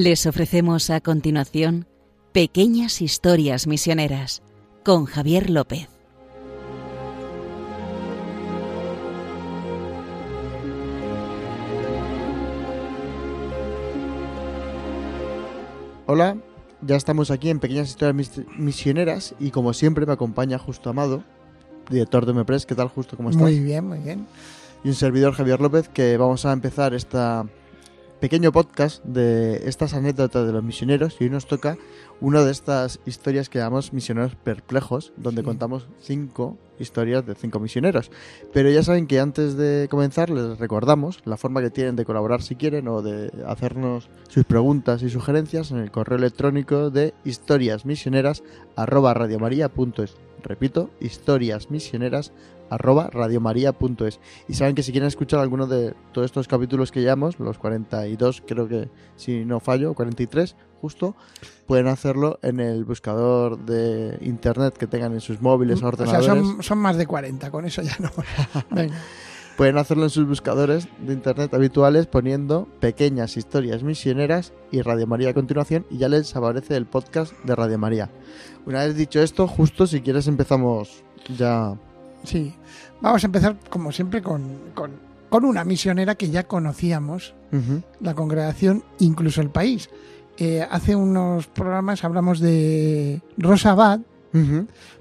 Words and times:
Les 0.00 0.26
ofrecemos 0.26 0.90
a 0.90 1.00
continuación 1.00 1.84
Pequeñas 2.30 3.02
Historias 3.02 3.66
Misioneras 3.66 4.44
con 4.84 5.06
Javier 5.06 5.50
López. 5.50 5.88
Hola, 16.06 16.36
ya 16.80 16.94
estamos 16.94 17.32
aquí 17.32 17.50
en 17.50 17.58
Pequeñas 17.58 17.88
Historias 17.88 18.38
Misioneras 18.56 19.34
y 19.40 19.50
como 19.50 19.72
siempre 19.72 20.06
me 20.06 20.12
acompaña 20.12 20.60
Justo 20.60 20.90
Amado, 20.90 21.24
director 21.90 22.24
de 22.24 22.34
Mepres. 22.34 22.66
¿Qué 22.66 22.76
tal, 22.76 22.86
Justo? 22.86 23.16
¿Cómo 23.16 23.30
estás? 23.30 23.42
Muy 23.42 23.58
bien, 23.58 23.88
muy 23.88 23.98
bien. 23.98 24.28
Y 24.84 24.90
un 24.90 24.94
servidor, 24.94 25.34
Javier 25.34 25.60
López, 25.60 25.88
que 25.88 26.16
vamos 26.16 26.44
a 26.44 26.52
empezar 26.52 26.94
esta 26.94 27.46
pequeño 28.20 28.52
podcast 28.52 29.04
de 29.04 29.68
estas 29.68 29.94
anécdotas 29.94 30.46
de 30.46 30.52
los 30.52 30.64
misioneros 30.64 31.16
y 31.20 31.24
hoy 31.24 31.30
nos 31.30 31.46
toca 31.46 31.78
una 32.20 32.42
de 32.42 32.50
estas 32.50 32.98
historias 33.06 33.48
que 33.48 33.58
llamamos 33.58 33.92
Misioneros 33.92 34.34
Perplejos, 34.34 35.12
donde 35.16 35.44
contamos 35.44 35.86
cinco 36.00 36.58
historias 36.80 37.24
de 37.26 37.36
cinco 37.36 37.60
misioneros. 37.60 38.10
Pero 38.52 38.70
ya 38.70 38.82
saben 38.82 39.06
que 39.06 39.20
antes 39.20 39.56
de 39.56 39.86
comenzar 39.90 40.30
les 40.30 40.58
recordamos 40.58 41.20
la 41.24 41.36
forma 41.36 41.60
que 41.60 41.70
tienen 41.70 41.94
de 41.96 42.04
colaborar 42.04 42.42
si 42.42 42.56
quieren 42.56 42.88
o 42.88 43.02
de 43.02 43.30
hacernos 43.46 44.08
sus 44.28 44.44
preguntas 44.44 45.02
y 45.02 45.10
sugerencias 45.10 45.70
en 45.70 45.78
el 45.78 45.92
correo 45.92 46.18
electrónico 46.18 46.90
de 46.90 47.14
historiasmisioneras@radiomaria.es. 47.24 50.16
Repito, 50.42 50.90
historiasmisioneras 51.00 52.32
arroba 52.70 53.08
radiomaria.es. 53.10 54.20
Y 54.48 54.54
saben 54.54 54.74
que 54.74 54.82
si 54.82 54.92
quieren 54.92 55.08
escuchar 55.08 55.40
alguno 55.40 55.66
de 55.66 55.94
todos 56.12 56.26
estos 56.26 56.48
capítulos 56.48 56.92
que 56.92 57.00
llevamos, 57.00 57.38
los 57.38 57.58
42 57.58 58.42
creo 58.46 58.68
que 58.68 58.88
si 59.16 59.44
no 59.44 59.60
fallo, 59.60 59.94
43 59.94 60.56
justo, 60.80 61.16
pueden 61.66 61.88
hacerlo 61.88 62.38
en 62.42 62.60
el 62.60 62.84
buscador 62.84 63.58
de 63.58 64.18
internet 64.20 64.76
que 64.76 64.86
tengan 64.86 65.12
en 65.12 65.20
sus 65.20 65.40
móviles 65.40 65.82
o 65.82 65.88
ordenadores. 65.88 66.28
O 66.28 66.34
sea, 66.34 66.62
son, 66.62 66.78
más 66.78 66.96
de 66.96 67.06
40, 67.06 67.50
con 67.50 67.64
eso 67.64 67.82
ya 67.82 67.96
no. 67.98 68.10
Pueden 69.56 69.76
hacerlo 69.76 70.04
en 70.04 70.10
sus 70.10 70.24
buscadores 70.24 70.86
de 71.04 71.12
internet 71.12 71.52
habituales 71.52 72.06
poniendo 72.06 72.68
pequeñas 72.78 73.36
historias 73.36 73.82
misioneras 73.82 74.52
y 74.70 74.82
Radio 74.82 75.08
María 75.08 75.30
a 75.30 75.34
continuación 75.34 75.84
y 75.90 75.98
ya 75.98 76.08
les 76.08 76.36
aparece 76.36 76.76
el 76.76 76.86
podcast 76.86 77.32
de 77.42 77.56
Radio 77.56 77.76
María. 77.76 78.08
Una 78.66 78.84
vez 78.84 78.94
dicho 78.94 79.20
esto, 79.20 79.48
justo 79.48 79.88
si 79.88 80.00
quieres 80.00 80.28
empezamos 80.28 81.02
ya 81.36 81.74
Sí, 82.24 82.54
vamos 83.00 83.22
a 83.22 83.26
empezar 83.26 83.56
como 83.70 83.92
siempre 83.92 84.22
con, 84.22 84.42
con, 84.74 85.44
una 85.44 85.64
misionera 85.64 86.14
que 86.14 86.30
ya 86.30 86.44
conocíamos, 86.44 87.34
la 88.00 88.14
congregación, 88.14 88.82
incluso 88.98 89.40
el 89.40 89.50
país. 89.50 89.88
Eh, 90.36 90.66
hace 90.70 90.94
unos 90.94 91.46
programas 91.48 92.04
hablamos 92.04 92.40
de 92.40 93.20
Rosa 93.36 93.72
Abad, 93.72 94.00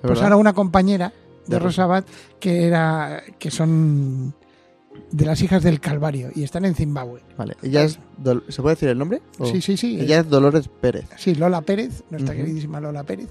pues 0.01 0.22
ahora 0.22 0.35
una 0.35 0.53
compañera 0.53 1.13
de 1.47 1.59
Rosa 1.59 1.83
Abad 1.83 2.06
que 2.39 2.66
era 2.66 3.23
que 3.38 3.51
son 3.51 4.33
de 5.11 5.25
las 5.25 5.41
hijas 5.41 5.63
del 5.63 5.79
Calvario 5.79 6.29
y 6.35 6.44
están 6.44 6.66
en 6.66 6.75
Zimbabue. 6.75 7.22
Vale, 7.38 7.56
ella 7.61 7.83
es 7.83 8.00
¿se 8.50 8.61
puede 8.61 8.75
decir 8.75 8.89
el 8.89 8.97
nombre? 8.97 9.22
Sí, 9.44 9.61
sí, 9.61 9.77
sí. 9.77 10.00
Ella 10.00 10.19
es 10.19 10.29
Dolores 10.29 10.67
Pérez. 10.67 11.06
Sí, 11.17 11.35
Lola 11.35 11.61
Pérez, 11.61 12.03
nuestra 12.09 12.35
queridísima 12.35 12.81
Lola 12.81 13.03
Pérez. 13.03 13.29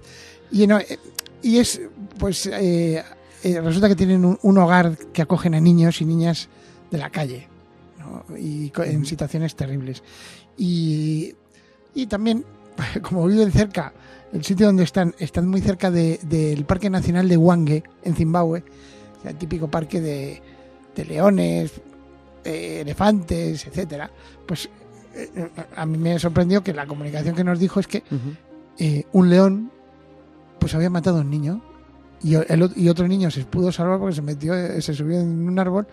Y, 0.50 0.70
eh, 0.70 0.98
y 1.42 1.58
es 1.58 1.80
pues 2.18 2.46
eh, 2.46 3.02
eh, 3.46 3.60
resulta 3.60 3.88
que 3.88 3.94
tienen 3.94 4.24
un, 4.42 4.58
hogar 4.58 4.96
que 5.12 5.22
acogen 5.22 5.54
a 5.54 5.60
niños 5.60 6.00
y 6.00 6.04
niñas 6.04 6.48
de 6.90 6.98
la 6.98 7.10
calle 7.10 7.46
y 8.36 8.72
en 8.76 9.06
situaciones 9.06 9.54
terribles. 9.54 10.02
Y, 10.56 11.36
también, 12.08 12.44
como 13.02 13.24
viven 13.28 13.52
cerca, 13.52 13.92
el 14.32 14.44
sitio 14.44 14.66
donde 14.66 14.82
están, 14.82 15.14
están 15.20 15.46
muy 15.46 15.60
cerca 15.60 15.92
del 15.92 16.64
Parque 16.64 16.90
Nacional 16.90 17.28
de 17.28 17.36
Wange, 17.36 17.84
en 18.02 18.16
Zimbabue, 18.16 18.64
el 19.24 19.36
típico 19.36 19.68
parque 19.68 20.00
de, 20.00 20.42
leones, 21.04 21.70
eh, 22.42 22.80
elefantes, 22.80 23.64
etcétera. 23.64 24.10
Pues 24.44 24.68
eh, 25.14 25.50
a 25.76 25.86
mí 25.86 25.98
me 25.98 26.18
sorprendió 26.18 26.64
que 26.64 26.74
la 26.74 26.84
comunicación 26.84 27.36
que 27.36 27.44
nos 27.44 27.60
dijo 27.60 27.78
es 27.78 27.86
que 27.86 28.02
un 29.12 29.30
león 29.30 29.70
pues 30.58 30.74
había 30.74 30.90
matado 30.90 31.18
a 31.18 31.20
un 31.20 31.30
niño 31.30 31.62
y, 32.22 32.34
el, 32.34 32.72
y 32.76 32.88
otro 32.88 33.06
niño 33.06 33.30
se 33.30 33.44
pudo 33.44 33.70
salvar 33.70 33.98
porque 33.98 34.14
se 34.14 34.22
metió, 34.22 34.54
se 34.80 34.94
subió 34.94 35.20
en 35.20 35.48
un 35.48 35.58
árbol, 35.58 35.86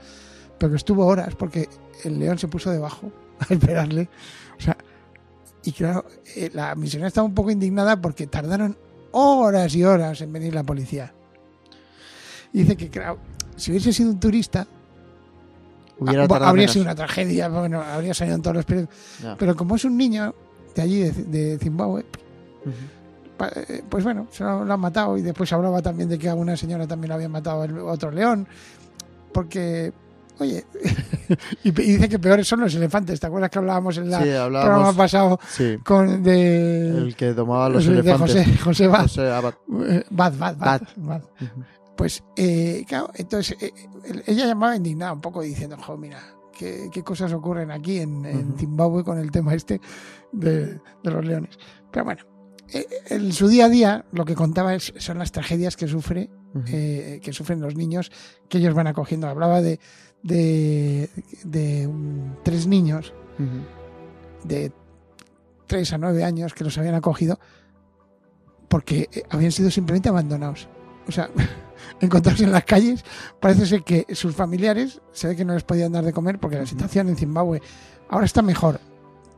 pero 0.58 0.72
que 0.72 0.78
estuvo 0.78 1.06
horas 1.06 1.36
porque 1.36 1.70
el 2.04 2.20
león 2.20 2.38
se 2.38 2.48
puso 2.48 2.72
debajo 2.72 3.12
a 3.40 3.54
esperarle. 3.54 4.10
O 4.58 4.62
sea, 4.62 4.78
y 5.64 5.72
claro, 5.72 6.06
eh, 6.36 6.50
la 6.54 6.76
misionera 6.76 7.08
estaba 7.08 7.26
un 7.26 7.34
poco 7.34 7.52
indignada 7.52 8.00
porque 8.00 8.28
tardaron 8.28 8.78
horas 9.12 9.76
y 9.76 9.84
horas 9.84 10.22
en 10.22 10.34
venir 10.34 10.54
la 10.54 10.64
policía. 10.64 11.14
Y 12.52 12.60
dice 12.60 12.76
que, 12.76 12.90
claro, 12.90 13.18
si 13.56 13.72
hubiese 13.72 13.94
sido 13.94 14.10
un 14.10 14.20
turista, 14.20 14.68
habría 16.42 16.68
sido 16.68 16.84
una 16.84 16.96
tragedia, 16.96 17.48
bueno, 17.48 17.82
habría 17.82 18.14
salido 18.14 18.36
en 18.36 18.42
todos 18.42 18.58
los 18.58 18.66
periódicos. 18.66 18.96
Pero 19.38 19.56
como 19.56 19.76
es 19.76 19.86
un 19.86 19.98
niño 19.98 20.36
de 20.76 20.82
allí, 20.82 21.00
de, 21.00 21.58
Zimbabue, 21.60 22.02
eh, 22.02 22.06
pues 23.90 24.04
bueno, 24.04 24.28
se 24.32 24.44
lo, 24.44 24.72
han 24.72 24.80
matado 24.80 25.18
y 25.18 25.22
después 25.22 25.52
hablaba 25.54 25.82
también 25.82 26.10
de 26.10 26.18
que 26.18 26.30
a 26.30 26.36
una 26.36 26.56
señora 26.56 26.88
también 26.88 27.10
lo 27.10 27.16
había 27.16 27.30
matado 27.30 27.64
el 27.64 27.78
otro 27.80 28.12
león, 28.12 28.48
porque, 29.34 29.92
oye, 30.40 30.66
y, 31.64 31.72
dice 31.72 32.10
que 32.10 32.20
peores 32.20 32.48
son 32.48 32.62
los 32.62 32.74
elefantes, 32.76 33.20
¿te 33.20 33.28
acuerdas 33.28 33.50
que 33.50 33.60
hablábamos 33.60 33.98
en 33.98 34.14
el 34.14 34.20
programa 34.20 34.94
pasado 34.94 35.40
con 35.84 36.24
de... 36.24 36.90
El 36.90 37.16
que 37.16 37.34
tomaba 37.34 37.70
los 37.70 37.86
elefantes. 37.88 38.34
De 38.36 38.58
José, 38.58 38.86
José 39.04 39.32
Abad. 39.32 39.54
Bad, 40.10 40.38
Bad, 40.38 40.58
Bad. 40.58 41.22
Pues, 41.96 42.24
eh, 42.36 42.84
claro, 42.88 43.12
entonces 43.16 43.56
eh, 43.62 43.72
ella 44.26 44.48
llamaba 44.48 44.76
indignada 44.76 45.14
un 45.14 45.22
poco 45.22 45.42
diciendo, 45.42 45.78
jo, 45.78 45.96
mira, 45.96 46.20
qué, 46.58 46.90
cosas 47.04 47.34
ocurren 47.34 47.72
aquí 47.72 48.00
en, 48.00 48.56
Zimbabue 48.58 49.04
con 49.04 49.18
el 49.18 49.32
tema 49.32 49.54
este 49.54 49.80
de, 50.32 50.66
de 51.04 51.12
los 51.12 51.26
leones. 51.26 51.58
Pero 51.92 52.06
bueno, 52.06 52.24
eh, 52.24 52.33
en 53.10 53.32
su 53.32 53.48
día 53.48 53.66
a 53.66 53.70
día 53.70 54.06
lo 54.12 54.26
que 54.26 54.36
contaba 54.36 54.74
es, 54.74 54.94
son 54.98 55.20
las 55.20 55.32
tragedias 55.32 55.78
que 55.78 55.88
sufre 55.88 56.30
eh, 56.68 57.20
que 57.24 57.34
sufren 57.34 57.62
los 57.62 57.76
niños 57.76 58.12
que 58.50 58.60
ellos 58.60 58.74
van 58.74 58.88
acogiendo. 58.88 59.28
Hablaba 59.28 59.62
de 59.62 59.80
de, 60.24 61.90
tres 62.44 62.68
niños 62.68 63.14
de 64.44 64.72
tres 65.68 65.94
a 65.94 65.98
nueve 65.98 66.24
años 66.24 66.54
que 66.54 66.64
los 66.64 66.78
habían 66.78 66.96
acogido 66.96 67.40
porque 68.70 69.10
eh, 69.12 69.24
habían 69.30 69.52
sido 69.52 69.70
simplemente 69.70 70.10
abandonados. 70.10 70.68
O 71.08 71.12
sea 71.12 71.30
encontrados 72.00 72.42
en 72.42 72.52
las 72.52 72.64
calles 72.64 73.04
parece 73.40 73.66
ser 73.66 73.84
que 73.84 74.06
sus 74.14 74.36
familiares 74.36 75.02
se 75.12 75.28
ve 75.28 75.36
que 75.36 75.46
no 75.46 75.54
les 75.54 75.64
podían 75.64 75.92
dar 75.92 76.04
de 76.04 76.14
comer 76.14 76.40
porque 76.40 76.58
la 76.58 76.66
situación 76.66 77.10
en 77.10 77.18
Zimbabue 77.18 77.62
ahora 78.10 78.26
está 78.26 78.42
mejor 78.42 78.80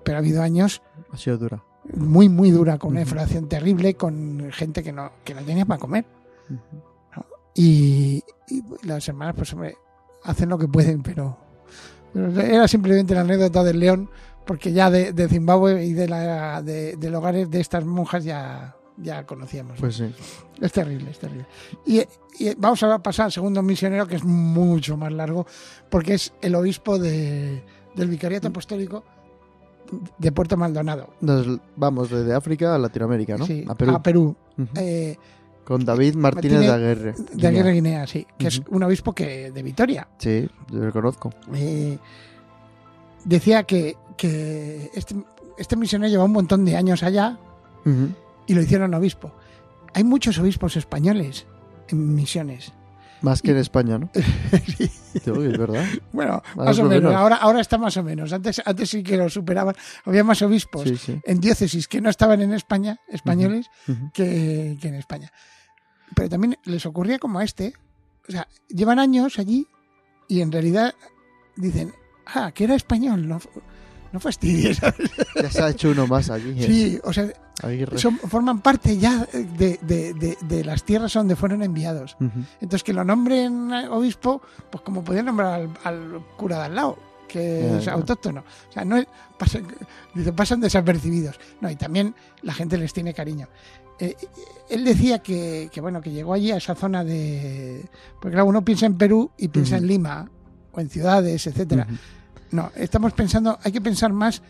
pero 0.04 0.18
ha 0.18 0.20
habido 0.20 0.42
años 0.42 0.82
ha 1.12 1.18
sido 1.18 1.38
dura 1.38 1.64
muy, 1.94 2.30
muy 2.30 2.52
dura, 2.52 2.78
con 2.78 2.92
una 2.92 3.02
inflación 3.02 3.48
terrible, 3.48 3.96
con 3.96 4.50
gente 4.52 4.84
que 4.84 4.92
no, 4.92 5.12
que 5.24 5.34
no 5.34 5.42
tenía 5.44 5.66
para 5.66 5.80
comer. 5.80 6.06
y, 7.54 8.24
las 8.84 9.08
hermanas, 9.08 9.36
pues, 9.36 9.54
hombre, 9.54 9.76
hacen 10.24 10.50
lo 10.50 10.58
que 10.58 10.68
pueden, 10.68 11.02
pero, 11.04 11.38
era 12.16 12.68
simplemente 12.68 13.14
la 13.14 13.22
anécdota 13.22 13.64
del 13.64 13.80
león, 13.80 14.10
porque 14.46 14.72
ya 14.72 14.90
de, 14.90 15.28
Zimbabue 15.28 15.84
y 15.86 15.94
de, 15.94 16.08
la, 16.08 16.62
de, 16.62 16.96
del 16.98 17.16
hogar 17.16 17.48
de 17.48 17.60
estas 17.60 17.84
monjas 17.86 18.24
ya, 18.24 18.76
ya 18.98 19.26
conocíamos. 19.26 19.80
Pues 19.80 19.96
sí. 19.96 20.14
Es 20.62 20.72
terrible, 20.72 21.12
es 21.12 21.20
terrible. 21.20 21.46
Y, 21.86 22.04
vamos 22.58 22.82
a 22.84 23.00
pasar 23.00 23.26
al 23.26 23.32
segundo 23.32 23.62
misionero, 23.62 24.08
que 24.08 24.16
es 24.16 24.24
mucho 24.24 24.98
más 24.98 25.12
largo, 25.12 25.46
porque 25.90 26.16
es 26.16 26.34
el 26.42 26.56
obispo 26.56 27.00
de, 27.00 27.64
del 27.96 28.08
Vicariato 28.08 28.48
Apostólico 28.48 29.04
de 30.18 30.32
Puerto 30.32 30.58
Maldonado. 30.58 31.10
Nos 31.22 31.60
vamos 31.76 32.10
desde 32.10 32.34
África 32.34 32.76
a 32.76 32.80
Latinoamérica, 32.80 33.38
¿no? 33.38 33.46
Sí, 33.46 33.66
a 33.68 33.76
Perú. 33.76 33.92
A 33.94 34.04
Perú. 34.04 34.36
Eh, 34.76 35.18
Con 35.64 35.84
David 35.86 36.16
Martínez, 36.16 36.60
de 36.62 36.72
Aguirre. 36.72 37.16
De 37.34 37.48
Aguirre 37.48 37.74
Guinea, 37.74 38.08
sí. 38.08 38.26
Que 38.38 38.48
es 38.48 38.62
un 38.70 38.84
obispo 38.84 39.14
que 39.14 39.52
de 39.52 39.64
Vitoria. 39.64 40.08
Sí, 40.18 40.48
yo 40.72 40.80
lo 40.80 40.92
conozco. 40.92 41.32
Eh, 41.54 41.98
decía 43.24 43.64
que, 43.64 43.96
que 44.18 44.92
este, 44.94 45.16
este, 45.58 45.76
misionero 45.76 46.10
lleva 46.10 46.24
un 46.24 46.34
montón 46.34 46.66
de 46.66 46.76
años 46.76 47.04
allá 47.04 47.38
y 48.48 48.54
lo 48.54 48.62
hicieron 48.62 48.94
obispo. 48.94 49.32
Hay 49.94 50.04
muchos 50.04 50.38
obispos 50.40 50.76
españoles 50.76 51.46
en 51.90 52.16
misiones. 52.16 52.74
Más 53.26 53.42
que 53.42 53.52
en 53.52 53.58
España, 53.58 53.98
¿no? 53.98 54.12
sí. 54.78 54.92
es 55.16 55.58
verdad. 55.58 55.84
Bueno, 56.12 56.44
más, 56.56 56.78
o, 56.78 56.84
menos. 56.84 57.12
Ahora, 57.12 57.38
ahora 57.38 57.60
está 57.60 57.80
más 57.80 57.98
o 57.98 58.04
menos. 58.04 58.32
Antes, 58.32 58.62
antes 58.64 58.88
sí 58.88 59.02
que 59.02 59.18
lo 59.18 59.28
superaban. 59.30 59.76
Había 60.04 60.24
más 60.24 60.44
obispos 60.44 60.86
en 61.08 61.40
diócesis 61.40 61.88
que 61.88 62.02
no 62.02 62.12
estaban 62.12 62.44
en 62.44 62.54
España, 62.54 63.00
españoles, 63.08 63.66
Que, 64.14 64.78
en 64.80 64.94
España. 64.94 65.32
Pero 66.16 66.30
también 66.30 66.60
les 66.66 66.86
ocurría 66.86 67.18
como 67.18 67.40
a 67.40 67.44
este. 67.44 67.74
O 68.30 68.32
sea, 68.32 68.48
llevan 68.70 69.00
años 69.00 69.40
allí 69.40 69.68
y 70.28 70.42
en 70.42 70.52
realidad 70.52 70.94
dicen, 71.56 71.94
ah, 72.28 72.52
que 72.54 72.66
era 72.66 72.76
español. 72.76 73.28
No, 73.28 73.42
no 74.16 74.20
fastidies. 74.20 74.78
¿sabes? 74.78 75.12
Ya 75.36 75.52
se 75.52 75.62
ha 75.62 75.70
hecho 75.70 75.90
uno 75.92 76.08
más 76.08 76.30
aquí. 76.30 76.50
¿eh? 76.58 76.66
Sí, 76.66 77.00
o 77.04 77.14
sea, 77.14 77.28
son- 78.00 78.18
forman 78.18 78.62
parte 78.62 78.98
ya 78.98 79.28
de, 79.34 79.78
de- 79.82 80.14
de- 80.14 80.38
de 80.42 80.64
las 80.64 80.84
tierras 80.84 81.14
donde 81.14 81.36
fueron 81.36 81.62
enviados. 81.62 82.16
Entonces, 82.62 82.84
que 82.84 82.94
lo 82.94 83.04
nombren 83.04 83.72
obispo, 83.92 84.42
pues 84.72 84.82
como 84.84 85.04
podían 85.04 85.26
nombrar 85.26 85.54
al, 85.62 85.70
al 85.84 86.22
cura 86.38 86.58
de 86.60 86.64
al 86.66 86.76
lado, 86.76 86.98
que 87.28 87.78
es 87.78 87.88
autóctono. 87.90 88.44
O 88.70 88.72
sea, 88.74 88.84
no 88.86 88.98
es- 88.98 89.08
pasan, 89.38 89.68
pasan 90.36 90.62
desapercibidos. 90.62 91.40
No, 91.62 91.70
y 91.70 91.76
también 91.76 92.16
la 92.42 92.54
gente 92.54 92.78
les 92.78 92.94
tiene 92.94 93.14
cariño. 93.14 93.48
Eh, 94.00 94.16
él 94.70 94.84
decía 94.84 95.20
que, 95.20 95.70
que, 95.72 95.80
bueno, 95.80 96.02
que 96.02 96.12
llegó 96.12 96.34
allí 96.34 96.52
a 96.52 96.58
esa 96.58 96.76
zona 96.76 97.04
de... 97.06 97.86
Porque 98.20 98.34
claro, 98.36 98.48
uno 98.50 98.64
piensa 98.66 98.86
en 98.86 98.98
Perú 98.98 99.32
y 99.38 99.48
piensa 99.48 99.78
en 99.78 99.88
Lima 99.88 100.30
o 100.74 100.82
en 100.82 100.90
ciudades, 100.90 101.48
etcétera. 101.48 101.88
No, 102.52 102.72
estamos 102.76 103.14
pensando, 103.14 103.58
hay 103.64 103.72
que 103.72 103.82
pensar 103.82 104.14
más 104.14 104.42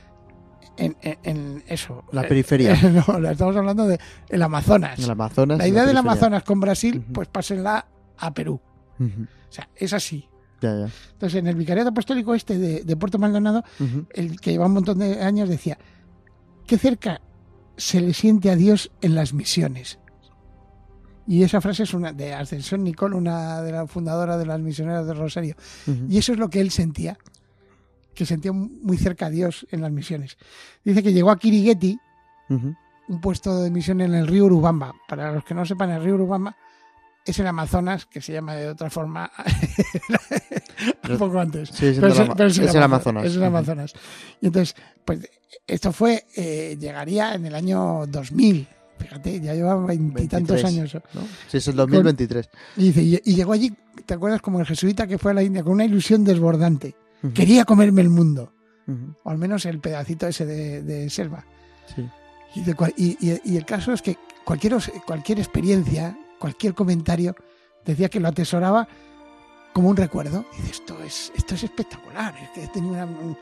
en, 0.77 0.95
en- 1.01 1.17
en 1.23 1.63
eso. 1.67 2.03
La 2.11 2.23
Eh, 2.23 2.27
periferia. 2.27 2.75
no, 3.07 3.19
la 3.19 3.31
estamos 3.31 3.55
hablando 3.55 3.85
de 3.87 3.99
el 4.29 4.41
Amazonas. 4.41 4.99
El 4.99 5.09
Amazonas. 5.09 5.57
La 5.57 5.67
idea 5.67 5.85
del. 5.85 5.97
Amazonas 5.97 6.43
con 6.43 6.59
Brasil, 6.59 7.03
pues 7.13 7.27
pásenla 7.27 7.87
a 8.17 8.33
Perú. 8.33 8.59
O 8.99 9.51
sea, 9.51 9.69
es 9.75 9.93
así. 9.93 10.27
Ya, 10.61 10.73
ya. 10.77 10.87
Entonces, 11.13 11.39
en 11.39 11.47
el 11.47 11.55
vicariato 11.55 11.89
apostólico 11.89 12.33
este 12.33 12.57
de, 12.57 12.83
de 12.83 12.95
Puerto 12.97 13.17
Maldonado, 13.19 13.63
el 14.13 14.39
que 14.39 14.51
lleva 14.51 14.65
un 14.67 14.73
montón 14.73 14.99
de 14.99 15.21
años 15.21 15.47
decía, 15.49 15.77
qué 16.65 16.77
cerca 16.77 17.21
se 17.77 17.99
le 18.01 18.13
siente 18.13 18.49
a 18.49 18.55
Dios 18.55 18.91
en 19.01 19.15
las 19.15 19.33
misiones. 19.33 19.99
Y 21.27 21.43
esa 21.43 21.59
frase 21.59 21.83
es 21.83 21.93
una 21.93 22.13
de 22.13 22.33
Ascensión 22.33 22.83
Nicole, 22.83 23.15
una 23.15 23.61
de 23.61 23.71
las 23.71 23.89
fundadoras 23.89 24.37
de 24.37 24.45
las 24.45 24.59
misioneras 24.59 25.07
del 25.07 25.17
Rosario. 25.17 25.55
Y 26.07 26.17
eso 26.19 26.33
es 26.33 26.39
lo 26.39 26.49
que 26.49 26.61
él 26.61 26.69
sentía, 26.71 27.17
que 28.15 28.25
sentía 28.25 28.51
muy 28.51 28.97
cerca 28.97 29.27
a 29.27 29.29
Dios 29.29 29.67
en 29.71 29.81
las 29.81 29.91
misiones. 29.91 30.37
Dice 30.83 31.03
que 31.03 31.13
llegó 31.13 31.29
a 31.31 31.37
Kirigueti, 31.37 31.99
Ujú. 32.49 32.73
un 33.07 33.21
puesto 33.21 33.61
de 33.61 33.69
misión 33.69 34.01
en 34.01 34.13
el 34.15 34.25
río 34.27 34.45
Urubamba. 34.45 34.93
Para 35.07 35.31
los 35.31 35.43
que 35.43 35.53
no 35.53 35.65
sepan, 35.65 35.91
el 35.91 36.03
río 36.03 36.15
Urubamba 36.15 36.55
es 37.25 37.37
el 37.39 37.47
Amazonas, 37.47 38.05
que 38.05 38.21
se 38.21 38.33
llama 38.33 38.55
de 38.55 38.69
otra 38.69 38.89
forma 38.89 39.29
un 41.09 41.17
poco 41.17 41.39
antes. 41.39 41.69
Sí, 41.69 41.87
es 41.87 41.99
Pero 41.99 42.13
es, 42.13 42.19
Ama- 42.19 42.35
pero 42.35 42.49
es 42.49 42.57
el 42.57 42.65
es 42.65 42.75
el 42.75 42.83
Amazonas. 42.83 43.25
Es 43.25 43.35
el. 43.35 43.43
Amazonas. 43.43 43.93
Y 44.41 44.47
entonces, 44.47 44.75
pues 45.03 45.19
esto 45.67 45.91
fue, 45.91 46.25
eh, 46.35 46.77
llegaría 46.79 47.33
en 47.35 47.45
el 47.45 47.55
año 47.55 48.05
2000. 48.07 48.67
Fíjate, 48.97 49.41
ya 49.41 49.53
lleva 49.53 49.75
veintitantos 49.85 50.61
23. 50.63 50.65
años. 50.65 50.93
¿no? 51.13 51.21
Sí, 51.49 51.57
es 51.57 51.67
el 51.67 51.75
2023. 51.75 52.49
Y 52.77 52.83
dice, 52.91 53.01
y, 53.03 53.21
y 53.25 53.35
llegó 53.35 53.51
allí, 53.53 53.73
¿te 54.05 54.13
acuerdas? 54.13 54.41
Como 54.41 54.59
el 54.59 54.65
jesuita 54.65 55.05
que 55.05 55.17
fue 55.17 55.31
a 55.31 55.33
la 55.33 55.43
India 55.43 55.63
con 55.63 55.73
una 55.73 55.85
ilusión 55.85 56.23
desbordante. 56.23 56.95
Quería 57.33 57.65
comerme 57.65 58.01
el 58.01 58.09
mundo, 58.09 58.51
o 59.23 59.29
al 59.29 59.37
menos 59.37 59.65
el 59.65 59.79
pedacito 59.79 60.27
ese 60.27 60.45
de, 60.45 60.81
de 60.83 61.09
selva. 61.09 61.45
Sí. 61.95 62.07
Y, 62.55 62.61
de 62.61 62.73
cual- 62.75 62.93
y- 62.97 63.17
y- 63.19 63.41
y 63.43 63.57
el 63.57 63.65
caso 63.65 63.91
es 63.93 64.01
que 64.01 64.17
cualquier, 64.43 64.75
cualquier 65.05 65.39
experiencia, 65.39 66.17
cualquier 66.39 66.73
comentario, 66.73 67.35
decía 67.85 68.09
que 68.09 68.19
lo 68.19 68.27
atesoraba 68.27 68.87
como 69.73 69.89
un 69.89 69.97
recuerdo. 69.97 70.45
Y 70.53 70.61
dice, 70.61 70.71
esto 70.71 71.01
es, 71.03 71.31
esto 71.35 71.55
es 71.55 71.63
espectacular. 71.63 72.33
es 72.41 72.49
que 72.51 72.63
he 72.63 72.67
tenido 72.69 72.93
una- 72.93 73.05
un-". 73.05 73.37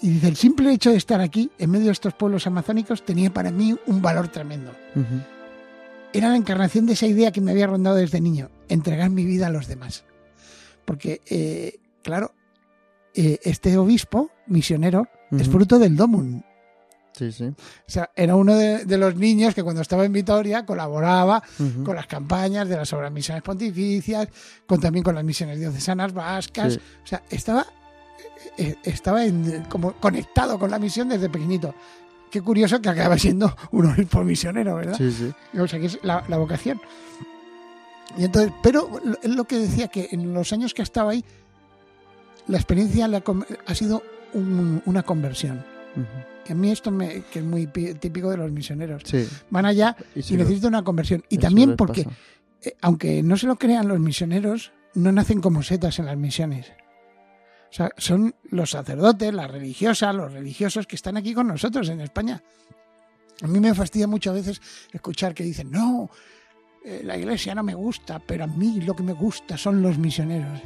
Y 0.00 0.08
dice, 0.10 0.28
el 0.28 0.36
simple 0.36 0.72
hecho 0.72 0.90
de 0.90 0.96
estar 0.96 1.20
aquí, 1.20 1.50
en 1.58 1.70
medio 1.70 1.86
de 1.86 1.92
estos 1.92 2.14
pueblos 2.14 2.46
amazónicos, 2.46 3.04
tenía 3.04 3.32
para 3.32 3.50
mí 3.50 3.76
un 3.86 4.02
valor 4.02 4.28
tremendo. 4.28 4.72
Era 6.12 6.28
la 6.28 6.36
encarnación 6.36 6.86
de 6.86 6.92
esa 6.94 7.06
idea 7.06 7.30
que 7.32 7.40
me 7.40 7.52
había 7.52 7.66
rondado 7.66 7.96
desde 7.96 8.20
niño, 8.20 8.50
entregar 8.68 9.10
mi 9.10 9.24
vida 9.24 9.46
a 9.46 9.50
los 9.50 9.66
demás. 9.66 10.04
Porque, 10.84 11.20
eh, 11.26 11.78
claro, 12.02 12.32
eh, 13.14 13.38
este 13.42 13.76
obispo 13.76 14.30
misionero 14.46 15.08
es 15.30 15.42
Ujú. 15.48 15.58
fruto 15.58 15.78
del 15.78 15.96
Domun, 15.96 16.44
Sí, 17.14 17.30
sí. 17.30 17.44
o 17.44 17.54
sea, 17.86 18.10
era 18.16 18.36
uno 18.36 18.54
de, 18.54 18.86
de 18.86 18.96
los 18.96 19.14
niños 19.16 19.54
que 19.54 19.62
cuando 19.62 19.82
estaba 19.82 20.04
en 20.06 20.12
Vitoria 20.14 20.64
colaboraba 20.64 21.42
Ujú. 21.58 21.84
con 21.84 21.94
las 21.96 22.06
campañas 22.06 22.66
de 22.68 22.76
las 22.76 22.90
obras 22.94 23.12
misiones 23.12 23.42
pontificias, 23.42 24.28
con 24.66 24.80
también 24.80 25.02
con 25.04 25.14
las 25.14 25.22
misiones 25.24 25.58
diocesanas 25.58 26.14
vascas. 26.14 26.72
Sí. 26.74 26.80
O 27.04 27.06
sea, 27.06 27.22
estaba, 27.28 27.66
eh, 28.56 28.76
estaba 28.84 29.26
en- 29.26 29.64
como 29.68 29.92
conectado 29.92 30.58
con 30.58 30.70
la 30.70 30.78
misión 30.78 31.08
desde 31.10 31.28
pequeñito. 31.28 31.74
Qué 32.30 32.40
curioso 32.40 32.80
que 32.80 32.88
acaba 32.88 33.18
siendo 33.18 33.54
un 33.72 33.86
obispo 33.92 34.24
misionero, 34.24 34.76
¿verdad? 34.76 34.96
Sí, 34.96 35.12
sí. 35.12 35.30
O 35.58 35.68
sea, 35.68 35.78
que 35.78 35.86
es 35.86 35.98
la, 36.02 36.24
la 36.28 36.38
vocación. 36.38 36.80
Y 38.16 38.24
entonces, 38.24 38.52
pero 38.62 38.88
él 39.22 39.34
lo 39.34 39.44
que 39.44 39.58
decía 39.58 39.88
que 39.88 40.08
en 40.12 40.32
los 40.34 40.52
años 40.52 40.74
que 40.74 40.82
ha 40.82 40.84
estado 40.84 41.10
ahí, 41.10 41.24
la 42.48 42.56
experiencia 42.58 43.08
la 43.08 43.22
ha 43.66 43.74
sido 43.74 44.02
un- 44.34 44.82
una 44.86 45.02
conversión. 45.02 45.64
Y 46.48 46.52
a 46.52 46.54
mí 46.54 46.70
esto 46.70 46.90
me, 46.90 47.22
que 47.32 47.38
es 47.40 47.44
muy 47.44 47.66
pi- 47.66 47.94
típico 47.94 48.30
de 48.30 48.36
los 48.38 48.50
misioneros. 48.50 49.02
Sí. 49.04 49.28
Van 49.50 49.64
allá 49.66 49.96
Y 50.14 50.22
si 50.22 50.34
y 50.34 50.36
necesitan 50.38 50.68
una 50.70 50.82
conversión. 50.82 51.22
Y 51.28 51.38
también 51.38 51.76
porque, 51.76 52.06
eh, 52.62 52.74
aunque 52.80 53.22
no 53.22 53.36
se 53.36 53.46
lo 53.46 53.56
crean 53.56 53.86
los 53.88 54.00
misioneros, 54.00 54.72
no 54.94 55.12
nacen 55.12 55.40
como 55.40 55.62
setas 55.62 55.98
en 55.98 56.06
las 56.06 56.16
misiones. 56.16 56.72
O 57.70 57.74
sea, 57.74 57.90
son 57.96 58.34
los 58.50 58.70
sacerdotes, 58.70 59.32
las 59.32 59.50
religiosas, 59.50 60.14
los 60.14 60.32
religiosos 60.32 60.86
que 60.86 60.96
están 60.96 61.16
aquí 61.16 61.32
con 61.32 61.46
nosotros 61.46 61.88
en 61.88 62.00
España. 62.00 62.42
A 63.42 63.46
mí 63.46 63.60
me 63.60 63.74
fastidia 63.74 64.06
mucho 64.06 64.30
a 64.30 64.34
veces 64.34 64.60
escuchar 64.92 65.34
que 65.34 65.42
dicen, 65.42 65.70
no, 65.70 66.10
eh, 66.84 67.00
la 67.04 67.16
iglesia 67.16 67.54
no 67.54 67.62
me 67.62 67.74
gusta, 67.74 68.18
pero 68.18 68.44
a 68.44 68.46
mí 68.46 68.80
lo 68.82 68.94
que 68.94 69.02
me 69.02 69.12
gusta 69.14 69.56
son 69.56 69.80
los 69.80 69.96
misioneros. 69.98 70.60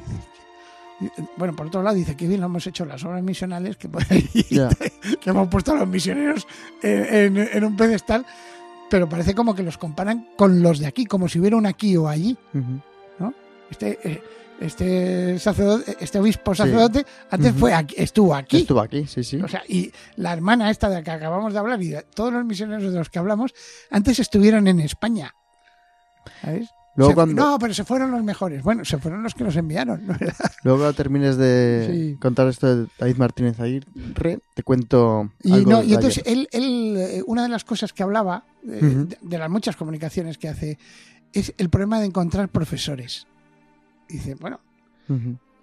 Bueno, 1.36 1.54
por 1.54 1.66
otro 1.66 1.82
lado 1.82 1.94
dice 1.96 2.16
que 2.16 2.26
bien 2.26 2.40
lo 2.40 2.46
hemos 2.46 2.66
hecho 2.66 2.84
las 2.86 3.04
obras 3.04 3.22
misionales, 3.22 3.76
que, 3.76 3.88
que 5.20 5.30
hemos 5.30 5.48
puesto 5.48 5.72
a 5.72 5.76
los 5.76 5.88
misioneros 5.88 6.46
en, 6.82 7.36
en- 7.38 7.48
en 7.52 7.64
un 7.64 7.76
pedestal, 7.76 8.24
pero 8.88 9.08
parece 9.08 9.34
como 9.34 9.54
que 9.54 9.62
los 9.62 9.76
comparan 9.78 10.28
con 10.36 10.62
los 10.62 10.78
de 10.78 10.86
aquí, 10.86 11.04
como 11.04 11.28
si 11.28 11.38
hubiera 11.38 11.56
un 11.56 11.66
aquí 11.66 11.96
o 11.96 12.08
allí. 12.08 12.36
Ujú. 12.54 12.80
Este, 13.70 13.98
eh, 14.04 14.22
este 14.60 15.38
sacerdote, 15.40 15.96
este 16.00 16.18
obispo 16.20 16.54
Sí. 16.54 16.58
sacerdote 16.62 17.04
antes 17.30 17.52
fue 17.52 17.74
aquí, 17.74 17.94
estuvo 17.98 18.32
aquí. 18.34 18.58
Estuvo 18.58 18.80
aquí, 18.80 19.04
sí, 19.06 19.22
sí. 19.24 19.36
O 19.42 19.48
sea, 19.48 19.62
y 19.68 19.90
la 20.14 20.32
hermana 20.32 20.70
esta 20.70 20.88
de 20.88 20.94
la 20.94 21.02
que 21.02 21.10
acabamos 21.10 21.52
de 21.52 21.58
hablar 21.58 21.82
y 21.82 21.88
de 21.88 22.02
todos 22.14 22.32
los 22.32 22.44
misioneros 22.44 22.92
de 22.92 22.98
los 22.98 23.10
que 23.10 23.18
hablamos, 23.18 23.52
antes 23.90 24.18
estuvieron 24.20 24.66
en 24.68 24.80
España. 24.80 25.34
¿Sabes? 26.42 26.68
Luego 26.96 27.10
Se- 27.10 27.14
cuando- 27.14 27.34
No, 27.44 27.58
pero 27.58 27.74
se 27.74 27.84
fueron 27.84 28.10
los 28.10 28.22
mejores. 28.24 28.62
Bueno, 28.62 28.84
se 28.84 28.98
fueron 28.98 29.22
los 29.22 29.34
que 29.34 29.44
nos 29.44 29.54
enviaron, 29.56 30.06
¿no? 30.06 30.14
Luego 30.64 30.78
cuando 30.80 30.92
termines 30.94 31.36
de 31.36 31.88
Sí. 32.12 32.16
contar 32.20 32.48
esto 32.48 32.74
de 32.84 32.86
David 32.98 33.16
Martínez 33.16 33.60
Aguirre, 33.60 34.38
te 34.54 34.62
cuento 34.62 35.30
Y, 35.42 35.52
algo 35.52 35.70
no, 35.70 35.82
y 35.82 35.94
entonces 35.94 36.22
él, 36.26 36.48
él, 36.52 36.96
eh, 36.98 37.22
una 37.26 37.42
de 37.42 37.48
las 37.50 37.64
cosas 37.64 37.92
que 37.92 38.02
hablaba, 38.02 38.44
eh, 38.66 38.80
de, 38.80 39.18
de 39.20 39.38
las 39.38 39.50
muchas 39.50 39.76
comunicaciones 39.76 40.38
que 40.38 40.48
hace, 40.48 40.78
es 41.32 41.52
el 41.58 41.68
problema 41.68 42.00
de 42.00 42.06
encontrar 42.06 42.48
profesores. 42.48 43.26
Dice, 44.08 44.34
bueno, 44.36 44.60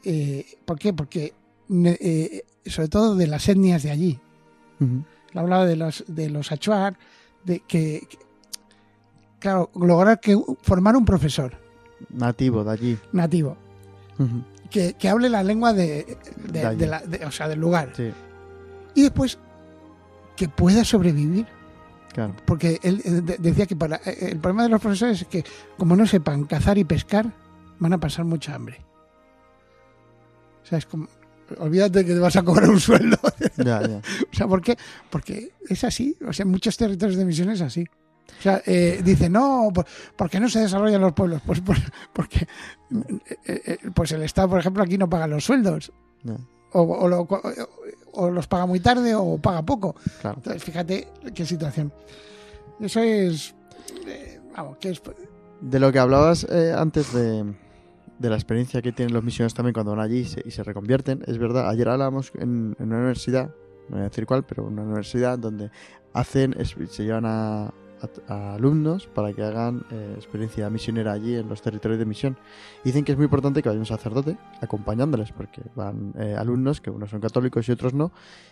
eh, 0.03 0.45
¿por 0.65 0.77
qué? 0.77 0.93
Porque, 0.93 1.33
eh, 1.69 2.43
sobre 2.65 2.87
todo 2.89 3.15
de 3.15 3.27
las 3.27 3.47
etnias 3.49 3.83
de 3.83 3.91
allí. 3.91 4.19
Él 4.79 5.03
hablaba 5.39 5.65
de 5.65 5.75
los 5.77 6.03
de 6.07 6.29
los 6.29 6.51
achuar, 6.51 6.97
de 7.45 7.61
que, 7.61 8.05
que- 8.09 8.17
claro, 9.43 9.69
lograr 9.75 10.19
que 10.21 10.37
formar 10.61 10.95
un 10.95 11.03
profesor 11.03 11.51
Nativo 12.09 12.63
de 12.63 12.71
allí. 12.71 12.97
nativo 13.11 13.57
que, 14.69 14.93
que 14.93 15.09
hable 15.09 15.29
la 15.29 15.43
lengua 15.43 15.73
de, 15.73 16.17
de- 16.47 16.51
De 16.51 16.65
allí. 16.65 16.77
de 16.79 16.87
la- 16.87 17.01
de- 17.01 17.25
o 17.25 17.31
sea, 17.31 17.47
del 17.49 17.59
lugar 17.59 17.91
Sí, 17.95 18.09
y 18.95 19.01
después 19.03 19.37
que 20.37 20.47
pueda 20.49 20.83
sobrevivir 20.85 21.45
claro. 22.13 22.33
porque 22.45 22.79
él 22.83 23.01
eh, 23.03 23.11
de- 23.21 23.37
decía 23.37 23.65
que 23.65 23.75
para 23.75 23.97
eh, 24.05 24.29
el 24.31 24.37
problema 24.39 24.63
de 24.63 24.69
los 24.69 24.81
profesores 24.81 25.21
es 25.23 25.27
que 25.27 25.43
como 25.77 25.95
no 25.95 26.07
sepan 26.07 26.45
cazar 26.45 26.77
y 26.77 26.85
pescar 26.85 27.31
van 27.79 27.91
a 27.93 27.99
pasar 27.99 28.23
mucha 28.25 28.55
hambre 28.55 28.79
o 30.63 30.65
sea 30.65 30.77
es 30.77 30.85
como 30.85 31.07
olvídate 31.59 32.05
que 32.05 32.13
te 32.13 32.19
vas 32.19 32.35
a 32.37 32.43
cobrar 32.43 32.69
un 32.69 32.79
sueldo 32.79 33.17
Ya, 33.57 33.81
ya. 33.87 34.01
O 34.31 34.35
sea, 34.35 34.47
¿por 34.47 34.61
qué? 34.61 34.77
Porque 35.11 35.51
es 35.69 35.83
así. 35.83 36.17
O 36.27 36.33
sea, 36.33 36.43
en 36.45 36.49
muchos 36.51 36.75
territorios 36.77 37.17
de 37.17 37.25
misión 37.25 37.49
es 37.51 37.61
así. 37.61 37.85
O 38.39 38.41
sea, 38.43 38.61
eh, 38.65 39.01
dice, 39.03 39.29
no, 39.29 39.69
por- 39.73 39.85
¿por 40.15 40.29
qué 40.29 40.39
no 40.39 40.49
se 40.49 40.59
desarrollan 40.59 40.99
los 41.01 41.13
pueblos? 41.13 41.41
Pues 41.45 41.61
por- 41.61 41.77
porque 42.13 42.47
eh, 43.45 43.61
eh, 43.65 43.77
pues 43.93 44.11
el 44.11 44.23
Estado, 44.23 44.49
por 44.49 44.59
ejemplo, 44.59 44.83
aquí 44.83 44.97
no 44.97 45.09
paga 45.09 45.27
los 45.27 45.45
sueldos. 45.45 45.91
O, 46.73 46.81
o 46.81 47.07
lo- 47.07 47.27
o 48.13 48.29
los 48.29 48.47
paga 48.47 48.65
muy 48.65 48.79
tarde 48.79 49.13
o 49.15 49.37
paga 49.37 49.61
poco. 49.63 49.95
claro. 50.21 50.37
Entonces, 50.37 50.63
fíjate 50.63 51.07
qué 51.33 51.45
situación. 51.45 51.91
Eso 52.79 52.99
es... 52.99 53.53
eh, 54.07 54.39
vamos, 54.55 54.77
que 54.77 54.89
es... 54.89 55.01
De 55.61 55.79
lo 55.79 55.91
que 55.91 55.99
hablabas 55.99 56.45
eh, 56.49 56.73
antes 56.77 57.13
de, 57.13 57.53
de 58.19 58.29
la 58.29 58.35
experiencia 58.35 58.81
que 58.81 58.91
tienen 58.91 59.13
los 59.13 59.23
misioneros 59.23 59.53
también 59.53 59.73
cuando 59.73 59.91
van 59.95 60.01
allí 60.01 60.19
y 60.19 60.25
se, 60.25 60.41
y 60.45 60.51
se 60.51 60.63
reconvierten, 60.63 61.23
es 61.27 61.37
verdad. 61.37 61.69
Ayer 61.69 61.87
hablábamos 61.87 62.31
en, 62.35 62.75
en 62.79 62.87
una 62.87 62.97
universidad, 62.97 63.47
no 63.89 63.97
voy 63.97 64.01
a 64.01 64.09
decir 64.09 64.25
cuál, 64.25 64.43
pero 64.43 64.65
una 64.65 64.81
universidad 64.81 65.37
donde 65.39 65.71
hacen, 66.13 66.55
se 66.89 67.03
llevan 67.03 67.25
a, 67.25 67.73
a, 68.27 68.55
alumnos 68.55 69.07
para 69.07 69.33
que 69.33 69.43
hagan 69.43 69.85
eh, 69.91 70.13
experiencia 70.15 70.69
misionera 70.69 71.13
allí 71.13 71.35
en 71.35 71.49
los 71.49 71.61
territorios 71.61 71.99
de 71.99 72.05
misión. 72.05 72.37
Dicen 72.83 73.03
que 73.03 73.11
es 73.11 73.17
muy 73.17 73.25
importante 73.25 73.61
que 73.61 73.69
vaya 73.69 73.79
un 73.79 73.85
sacerdote 73.85 74.37
acompañándoles, 74.61 75.31
porque 75.31 75.61
van 75.75 76.13
eh, 76.17 76.35
alumnos 76.37 76.81
que 76.81 76.89
unos 76.89 77.09
son 77.09 77.21
católicos 77.21 77.67
y 77.67 77.71
otros 77.71 77.93
no, 77.93 78.11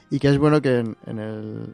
y 0.10 0.20
que 0.20 0.30
es 0.30 0.38
bueno 0.38 0.62
que 0.62 0.80
en, 1.06 1.74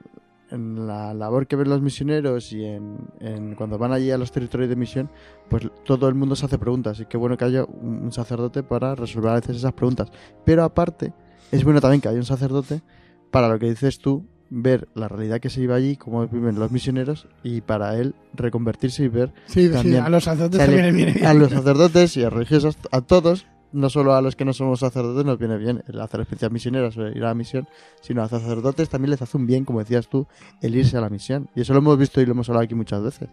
la 0.49 1.13
labor 1.13 1.45
que 1.45 1.57
ven 1.57 1.69
los 1.69 1.81
misioneros 1.81 2.53
y 2.53 2.63
en, 2.63 3.55
cuando 3.57 3.77
van 3.77 3.91
allí 3.91 4.11
a 4.11 4.17
los 4.17 4.31
territorios 4.31 4.69
de 4.69 4.77
misión, 4.77 5.09
pues 5.49 5.69
todo 5.83 6.07
el 6.07 6.15
mundo 6.15 6.37
se 6.37 6.45
hace 6.45 6.57
preguntas, 6.57 7.01
y 7.01 7.05
qué 7.05 7.17
bueno 7.17 7.35
que 7.35 7.43
haya 7.43 7.65
un 7.65 8.11
sacerdote 8.13 8.63
para 8.63 8.95
resolver 8.95 9.31
a 9.31 9.35
veces 9.35 9.57
esas 9.57 9.73
preguntas. 9.73 10.09
Pero 10.45 10.63
aparte, 10.63 11.13
es 11.51 11.65
bueno 11.65 11.81
también 11.81 11.99
que 11.99 12.07
haya 12.07 12.17
un 12.17 12.25
sacerdote 12.25 12.81
para 13.29 13.49
lo 13.49 13.59
que 13.59 13.69
dices 13.69 13.99
tú, 13.99 14.25
ver 14.49 14.87
la 14.95 15.07
realidad 15.07 15.39
que 15.39 15.49
se 15.49 15.61
iba 15.61 15.75
allí, 15.75 15.95
cómo 15.97 16.27
viven 16.27 16.59
los 16.59 16.71
misioneros 16.71 17.27
y 17.43 17.61
para 17.61 17.97
él 17.97 18.15
reconvertirse 18.33 19.03
y 19.03 19.07
ver 19.07 19.33
sí, 19.45 19.69
también, 19.69 20.03
a 20.03 20.09
los 20.09 20.23
sacerdotes 20.23 20.59
también 20.59 20.95
viene 20.95 21.13
bien. 21.13 21.25
A 21.25 21.33
los 21.33 21.51
sacerdotes 21.51 22.17
y 22.17 22.23
a 22.23 22.29
religiosos, 22.29 22.77
a 22.91 23.01
todos, 23.01 23.47
no 23.71 23.89
solo 23.89 24.15
a 24.15 24.21
los 24.21 24.35
que 24.35 24.45
no 24.45 24.53
somos 24.53 24.79
sacerdotes 24.79 25.25
nos 25.25 25.37
viene 25.37 25.57
bien 25.57 25.83
el 25.87 25.99
hacer 25.99 26.21
experiencias 26.21 26.51
misioneras 26.51 26.95
ir 26.95 27.23
a 27.23 27.27
la 27.27 27.33
misión, 27.33 27.67
sino 28.01 28.21
a 28.21 28.23
los 28.23 28.31
sacerdotes 28.31 28.89
también 28.89 29.11
les 29.11 29.21
hace 29.21 29.37
un 29.37 29.45
bien, 29.45 29.65
como 29.65 29.79
decías 29.79 30.07
tú, 30.07 30.25
el 30.61 30.75
irse 30.75 30.97
a 30.97 31.01
la 31.01 31.09
misión. 31.09 31.49
Y 31.55 31.61
eso 31.61 31.73
lo 31.73 31.79
hemos 31.79 31.97
visto 31.97 32.21
y 32.21 32.25
lo 32.25 32.31
hemos 32.31 32.47
hablado 32.49 32.65
aquí 32.65 32.75
muchas 32.75 33.03
veces. 33.03 33.29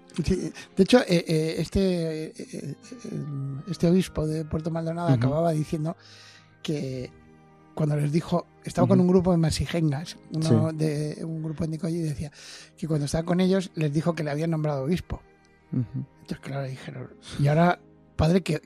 de 0.77 0.83
hecho, 0.83 1.01
eh, 1.01 1.25
eh, 1.27 1.55
este, 1.59 2.27
eh, 2.27 2.75
este 3.71 3.89
obispo 3.89 4.27
de 4.27 4.45
Puerto 4.45 4.71
Maldonado 4.71 5.09
acababa 5.09 5.53
diciendo 5.53 5.97
que 6.63 7.11
cuando 7.75 7.97
les 7.97 8.13
dijo, 8.13 8.47
estaba 8.65 8.87
con 8.87 9.01
un 9.01 9.09
grupo 9.09 9.33
de 9.33 9.39
masijengas, 9.39 10.17
uno 10.33 10.73
de 10.73 11.19
un 11.25 11.43
grupo 11.43 11.65
étnico 11.65 11.87
allí, 11.87 11.99
y 11.99 12.03
decía 12.03 12.31
que 12.77 12.87
cuando 12.87 13.07
estaba 13.07 13.25
con 13.25 13.41
ellos 13.41 13.71
les 13.75 13.93
dijo 13.93 14.15
que 14.15 14.25
le 14.25 14.31
habían 14.31 14.51
nombrado 14.51 14.85
obispo. 14.85 15.21
Entonces, 15.73 16.39
claro, 16.41 16.63
dijeron, 16.69 17.11
y 17.41 17.49
ahora, 17.49 17.81
padre, 18.17 18.43
que, 18.43 18.61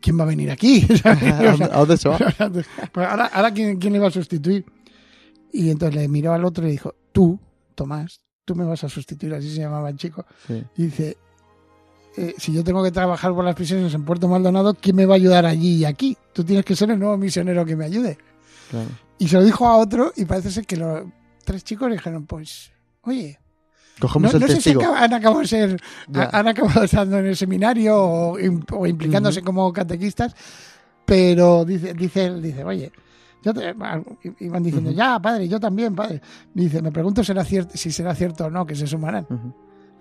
¿quién 0.00 0.18
va 0.18 0.24
a 0.24 0.26
venir 0.26 0.50
aquí? 0.50 0.86
¿A 1.04 1.78
dónde 1.78 1.96
se 1.96 2.08
va? 2.08 2.18
Pues 2.92 3.08
ahora, 3.08 3.26
ahora 3.26 3.52
¿quién, 3.52 3.78
¿quién, 3.78 3.92
le 3.94 3.98
va 3.98 4.08
a 4.08 4.10
sustituir? 4.12 4.66
Y 5.50 5.70
entonces 5.70 6.00
le 6.00 6.08
miró 6.08 6.32
al 6.34 6.44
otro 6.44 6.64
y 6.64 6.66
le 6.66 6.72
dijo, 6.72 6.94
tú, 7.12 7.40
Tomás, 7.74 8.20
tú 8.44 8.54
me 8.54 8.64
vas 8.64 8.84
a 8.84 8.88
sustituir, 8.88 9.34
así 9.34 9.50
se 9.50 9.60
llamaba 9.60 9.88
el 9.88 9.96
chico. 9.96 10.26
Y 10.76 10.84
dice, 10.84 11.16
eh, 12.16 12.34
si 12.38 12.52
yo 12.52 12.62
tengo 12.62 12.82
que 12.82 12.90
trabajar 12.90 13.32
por 13.32 13.44
las 13.44 13.54
prisiones 13.54 13.92
en 13.94 14.04
Puerto 14.04 14.28
Maldonado, 14.28 14.74
¿quién 14.74 14.96
me 14.96 15.06
va 15.06 15.14
a 15.14 15.16
ayudar 15.16 15.46
allí 15.46 15.76
y 15.76 15.84
aquí? 15.84 16.16
Tú 16.32 16.44
tienes 16.44 16.64
que 16.64 16.76
ser 16.76 16.90
el 16.90 16.98
nuevo 16.98 17.16
misionero 17.16 17.64
que 17.64 17.76
me 17.76 17.86
ayude. 17.86 18.18
Y 19.18 19.28
se 19.28 19.36
lo 19.36 19.44
dijo 19.44 19.66
a 19.66 19.76
otro 19.76 20.12
y 20.16 20.24
parece 20.24 20.50
ser 20.50 20.66
que 20.66 20.76
los 20.76 21.04
tres 21.44 21.64
chicos 21.64 21.88
le 21.88 21.96
dijeron, 21.96 22.26
pues, 22.26 22.72
oye, 23.02 23.38
Cogemos 23.98 24.34
no, 24.34 24.48
sé 24.48 24.60
si 24.60 24.70
han 24.70 25.12
acabado, 25.12 25.44
ser, 25.44 25.80
han 26.14 26.48
acabado 26.48 26.84
estando 26.84 27.18
en 27.18 27.26
el 27.26 27.36
seminario 27.36 27.96
o, 27.96 28.86
implicándose 28.86 29.42
como 29.42 29.72
catequistas, 29.72 30.34
pero 31.04 31.64
dice, 31.64 31.92
dice 31.94 32.24
él, 32.24 32.42
dice, 32.42 32.64
oye, 32.64 32.90
yo 33.44 33.52
iban 34.40 34.62
diciendo, 34.62 34.90
ya, 34.90 35.20
padre, 35.20 35.46
yo 35.46 35.60
también, 35.60 35.94
padre. 35.94 36.20
Dice, 36.54 36.80
me 36.80 36.90
pregunto 36.90 37.22
será 37.22 37.44
cierto, 37.44 37.76
si 37.76 37.92
será 37.92 38.14
cierto 38.14 38.46
o 38.46 38.50
no 38.50 38.64
que 38.64 38.74
se 38.74 38.86
sumarán. 38.86 39.26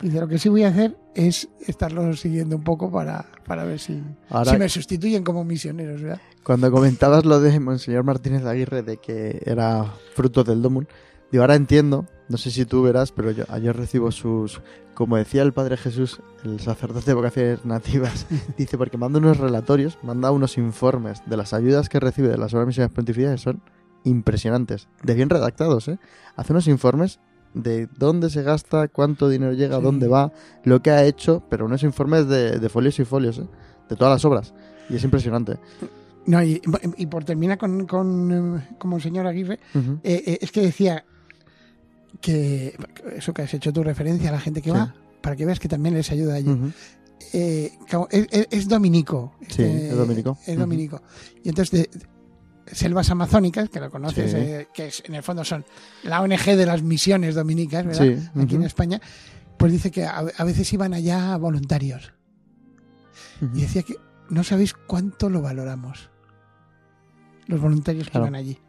Dice, 0.01 0.19
lo 0.19 0.27
que 0.27 0.39
sí 0.39 0.49
voy 0.49 0.63
a 0.63 0.69
hacer 0.69 0.97
es 1.13 1.49
estarlo 1.67 2.13
siguiendo 2.15 2.55
un 2.55 2.63
poco 2.63 2.91
para, 2.91 3.25
para 3.45 3.63
ver 3.65 3.79
si, 3.79 4.01
si 4.45 4.57
me 4.57 4.67
sustituyen 4.67 5.23
como 5.23 5.43
misioneros, 5.43 6.01
¿verdad? 6.01 6.21
Cuando 6.43 6.71
comentabas 6.71 7.23
lo 7.23 7.39
de 7.39 7.59
Monseñor 7.59 8.03
Martínez 8.03 8.43
Aguirre, 8.45 8.81
de 8.81 8.97
que 8.97 9.41
era 9.45 9.85
fruto 10.15 10.43
del 10.43 10.61
Domun, 10.61 10.87
digo, 11.31 11.43
ahora 11.43 11.55
entiendo, 11.55 12.07
no 12.29 12.37
sé 12.37 12.49
si 12.49 12.65
tú 12.65 12.81
verás, 12.81 13.11
pero 13.11 13.29
yo 13.29 13.43
ayer 13.49 13.75
recibo 13.75 14.11
sus, 14.11 14.61
como 14.95 15.17
decía 15.17 15.43
el 15.43 15.53
Padre 15.53 15.77
Jesús, 15.77 16.19
el 16.43 16.59
sacerdote 16.59 17.05
de 17.07 17.13
vocaciones 17.13 17.63
nativas, 17.63 18.25
dice, 18.57 18.77
porque 18.77 18.97
manda 18.97 19.19
unos 19.19 19.37
relatorios, 19.37 19.99
manda 20.01 20.31
unos 20.31 20.57
informes 20.57 21.21
de 21.27 21.37
las 21.37 21.53
ayudas 21.53 21.89
que 21.89 21.99
recibe 21.99 22.29
de 22.29 22.37
las 22.37 22.53
obras 22.55 22.67
misiones 22.67 22.91
pontificias 22.91 23.33
que 23.33 23.37
son 23.37 23.61
impresionantes, 24.03 24.87
de 25.03 25.13
bien 25.13 25.29
redactados, 25.29 25.87
¿eh? 25.87 25.99
Hace 26.35 26.53
unos 26.53 26.67
informes 26.67 27.19
de 27.53 27.87
dónde 27.97 28.29
se 28.29 28.43
gasta, 28.43 28.87
cuánto 28.87 29.29
dinero 29.29 29.53
llega, 29.53 29.79
dónde 29.79 30.07
va, 30.07 30.31
lo 30.63 30.81
que 30.81 30.91
ha 30.91 31.03
hecho, 31.05 31.43
pero 31.49 31.65
unos 31.65 31.83
informes 31.83 32.27
de, 32.27 32.59
de 32.59 32.69
folios 32.69 32.99
y 32.99 33.05
folios, 33.05 33.39
¿eh? 33.39 33.47
de 33.89 33.95
todas 33.95 34.13
las 34.13 34.25
obras. 34.25 34.53
Y 34.89 34.95
es 34.95 35.03
impresionante. 35.03 35.57
No, 36.25 36.43
y, 36.43 36.59
por 37.09 37.23
terminar 37.23 37.57
con, 37.57 37.87
con, 37.87 38.63
como 38.77 38.97
el 38.97 39.01
señor 39.01 39.25
Aguirre, 39.25 39.59
eh, 40.03 40.23
eh, 40.25 40.37
es 40.41 40.51
que 40.51 40.61
decía 40.61 41.03
que 42.19 42.75
eso 43.15 43.33
que 43.33 43.41
has 43.41 43.53
hecho 43.53 43.73
tu 43.73 43.83
referencia 43.83 44.29
a 44.29 44.33
la 44.33 44.39
gente 44.39 44.61
que 44.61 44.71
va, 44.71 44.93
para 45.21 45.35
que 45.35 45.45
veas 45.45 45.59
que 45.59 45.67
también 45.67 45.95
les 45.95 46.11
ayuda 46.11 46.35
a 46.35 46.37
ellos. 46.37 46.57
es, 47.33 48.67
dominico. 48.67 49.33
Sí, 49.41 49.63
este, 49.63 49.89
es 49.89 49.97
dominico. 49.97 50.37
Es 50.45 50.57
dominico. 50.59 51.01
Y 51.43 51.49
entonces 51.49 51.89
selvas 52.67 53.09
amazónicas, 53.09 53.69
que 53.69 53.79
lo 53.79 53.89
conoces, 53.89 54.33
eh, 54.33 54.67
que 54.73 54.87
es, 54.87 55.03
en 55.05 55.15
el 55.15 55.23
fondo 55.23 55.43
son 55.43 55.65
la 56.03 56.21
ONG 56.21 56.55
de 56.55 56.65
las 56.65 56.81
misiones 56.81 57.35
dominicas, 57.35 57.85
¿verdad? 57.85 58.31
Aquí 58.39 58.55
en 58.55 58.63
España, 58.63 59.01
pues 59.57 59.71
dice 59.71 59.91
que 59.91 60.05
a, 60.05 60.43
veces 60.43 60.71
iban 60.73 60.93
allá 60.93 61.35
voluntarios. 61.37 62.13
Y 63.55 63.61
decía 63.61 63.83
que 63.83 63.95
no 64.29 64.43
sabéis 64.43 64.73
cuánto 64.73 65.29
lo 65.29 65.41
valoramos. 65.41 66.09
Los 67.47 67.59
voluntarios 67.59 68.09
que 68.09 68.17
iban 68.17 68.35
allí. 68.35 68.59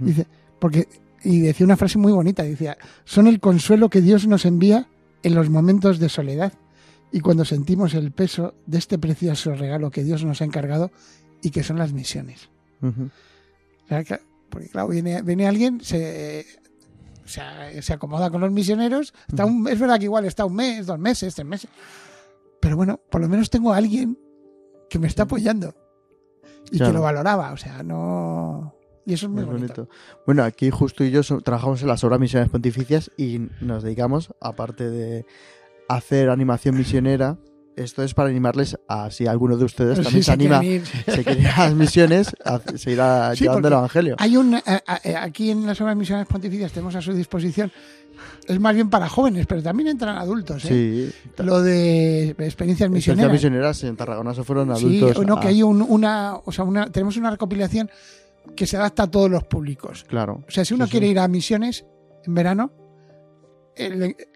Dice, 0.00 0.26
porque, 0.58 0.88
y 1.22 1.40
decía 1.40 1.64
una 1.64 1.76
frase 1.76 1.98
muy 1.98 2.12
bonita, 2.12 2.42
decía, 2.42 2.76
son 3.04 3.26
el 3.26 3.40
consuelo 3.40 3.88
que 3.88 4.00
Dios 4.00 4.26
nos 4.26 4.44
envía 4.44 4.88
en 5.22 5.34
los 5.34 5.50
momentos 5.50 5.98
de 5.98 6.08
soledad 6.08 6.52
y 7.10 7.20
cuando 7.20 7.44
sentimos 7.44 7.94
el 7.94 8.12
peso 8.12 8.54
de 8.66 8.78
este 8.78 8.98
precioso 8.98 9.54
regalo 9.54 9.90
que 9.90 10.04
Dios 10.04 10.24
nos 10.24 10.42
ha 10.42 10.44
encargado 10.44 10.90
y 11.42 11.50
que 11.50 11.62
son 11.62 11.78
las 11.78 11.92
misiones 11.92 12.50
porque 14.48 14.68
claro, 14.68 14.88
viene, 14.88 15.22
viene 15.22 15.46
alguien, 15.46 15.80
se, 15.80 16.46
se, 17.24 17.92
acomoda 17.92 18.30
con 18.30 18.40
los 18.40 18.50
misioneros, 18.50 19.14
está 19.28 19.44
un, 19.44 19.68
es 19.68 19.78
verdad 19.78 19.98
que 19.98 20.04
igual 20.04 20.24
está 20.24 20.44
un 20.44 20.54
mes, 20.54 20.86
dos 20.86 20.98
meses, 20.98 21.34
tres 21.34 21.46
meses, 21.46 21.70
pero 22.60 22.76
bueno, 22.76 23.00
por 23.10 23.20
lo 23.20 23.28
menos 23.28 23.50
tengo 23.50 23.72
a 23.72 23.76
alguien 23.76 24.18
que 24.88 24.98
me 24.98 25.06
está 25.06 25.24
apoyando 25.24 25.74
y 26.70 26.78
que 26.78 26.92
lo 26.92 27.02
valoraba, 27.02 27.52
o 27.52 27.56
sea, 27.56 27.82
no... 27.82 28.74
Y 29.06 29.14
eso 29.14 29.24
es 29.24 29.32
muy 29.32 29.44
bonito. 29.44 29.88
Bueno, 30.26 30.44
aquí 30.44 30.68
justo 30.68 31.02
y 31.02 31.10
yo 31.10 31.22
trabajamos 31.40 31.80
en 31.80 31.88
las 31.88 32.04
obras 32.04 32.20
misiones 32.20 32.50
pontificias 32.50 33.10
y 33.16 33.40
nos 33.62 33.82
dedicamos, 33.82 34.34
aparte 34.38 34.90
de 34.90 35.24
hacer 35.88 36.28
animación 36.28 36.76
misionera, 36.76 37.38
esto 37.78 38.02
es 38.02 38.14
para 38.14 38.28
animarles 38.28 38.78
a 38.88 39.10
si 39.10 39.26
alguno 39.26 39.56
de 39.56 39.64
ustedes 39.64 40.02
también 40.02 40.24
se, 40.24 40.32
anima, 40.32 40.60
se 41.06 41.24
quiere 41.24 41.40
ir 41.40 41.48
a 41.48 41.64
las 41.66 41.74
misiones, 41.74 42.34
a 42.44 42.60
seguir 42.76 42.98
llevando 43.38 43.68
el 43.68 43.74
Evangelio. 43.74 44.16
Hay 44.18 44.36
un, 44.36 44.54
eh, 44.54 44.62
eh, 45.04 45.16
aquí 45.16 45.50
en 45.50 45.66
las 45.66 45.80
obras 45.80 45.96
misiones 45.96 46.26
pontificias 46.26 46.72
tenemos 46.72 46.94
a 46.94 47.00
su 47.00 47.12
disposición, 47.12 47.70
es 48.46 48.58
más 48.58 48.74
bien 48.74 48.90
para 48.90 49.08
jóvenes, 49.08 49.46
pero 49.46 49.62
también 49.62 49.88
entran 49.88 50.16
adultos. 50.16 50.64
¿eh? 50.64 50.68
Sí. 51.08 51.42
Lo 51.42 51.62
de 51.62 52.30
experiencias 52.30 52.90
misioneras. 52.90 53.26
Experiencias 53.26 53.32
misioneras 53.32 53.84
en 53.84 53.96
Tarragona 53.96 54.34
se 54.34 54.44
fueron 54.44 54.70
adultos. 54.70 55.16
Sí, 55.16 55.24
no, 55.24 55.38
que 55.38 55.48
hay 55.48 55.62
una, 55.62 56.36
o 56.36 56.52
sea, 56.52 56.64
una, 56.64 56.86
tenemos 56.90 57.16
una 57.16 57.30
recopilación 57.30 57.90
que 58.56 58.66
se 58.66 58.76
adapta 58.76 59.04
a 59.04 59.10
todos 59.10 59.30
los 59.30 59.44
públicos. 59.44 60.04
Claro. 60.08 60.44
O 60.48 60.50
sea, 60.50 60.64
si 60.64 60.74
uno 60.74 60.88
quiere 60.88 61.06
ir 61.06 61.18
a 61.18 61.28
misiones 61.28 61.84
en 62.24 62.34
verano, 62.34 62.72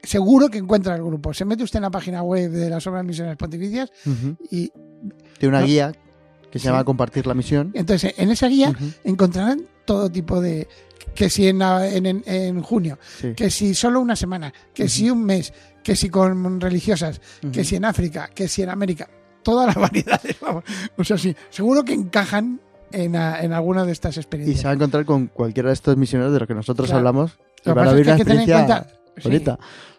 seguro 0.02 0.49
que 0.49 0.58
encuentra 0.58 0.94
el 0.94 1.02
grupo. 1.02 1.32
Se 1.34 1.44
mete 1.44 1.62
usted 1.62 1.78
en 1.78 1.82
la 1.82 1.90
página 1.90 2.22
web 2.22 2.50
de 2.50 2.70
las 2.70 2.87
obras 2.87 3.04
misiones 3.04 3.37
pontificias 3.37 3.90
y... 4.50 4.70
Tiene 5.38 5.56
una 5.56 5.62
guía 5.62 5.92
que 6.50 6.58
se 6.58 6.66
llama 6.66 6.84
Compartir 6.84 7.26
la 7.26 7.34
misión. 7.34 7.70
Entonces, 7.75 8.14
en 8.16 8.30
esa 8.30 8.46
guía 8.49 8.72
encontrarán 9.04 9.66
todo 9.84 10.11
tipo 10.11 10.40
de... 10.40 10.68
Que 11.14 11.28
si 11.28 11.49
en, 11.49 11.61
en, 11.61 12.62
junio, 12.62 12.99
que 13.37 13.50
si 13.50 13.75
solo 13.75 14.00
una 14.00 14.16
semana, 14.16 14.52
que 14.72 14.88
si 14.88 15.11
un 15.11 15.25
mes, 15.25 15.52
que 15.82 15.94
si 15.94 16.08
con 16.08 16.61
religiosas, 16.61 17.20
que 17.52 17.64
si 17.64 17.76
en 17.76 17.84
África, 17.84 18.30
que 18.34 18.49
si 18.49 18.62
en 18.62 18.70
América. 18.70 19.08
Todas 19.42 19.66
las 19.66 19.76
variedades, 19.92 20.37
vamos. 20.40 20.64
O 20.96 21.04
sea, 21.04 21.18
sí, 21.18 21.34
seguro 21.50 21.84
que 21.84 21.92
encajan 21.92 22.61
en, 22.92 23.14
en, 23.14 23.52
alguna 23.52 23.84
de 23.84 23.92
estas 23.92 24.16
experiencias. 24.16 24.58
Y 24.58 24.61
se 24.61 24.68
va 24.68 24.70
a 24.70 24.75
encontrar 24.75 25.04
con 25.04 25.26
cualquiera 25.26 25.68
de 25.68 25.75
estos 25.75 25.96
misioneros 25.96 26.32
de 26.32 26.38
los 26.38 26.49
que 26.49 26.54
nosotros 26.54 26.90
hablamos. 26.92 27.38
Lo 27.64 27.75
que 27.75 27.80
pasa 27.80 27.99
es 27.99 28.04
que 28.04 28.11
hay 28.12 28.18
que 28.18 28.25
tener 28.25 28.49
en 28.49 28.50
cuenta 28.50 28.87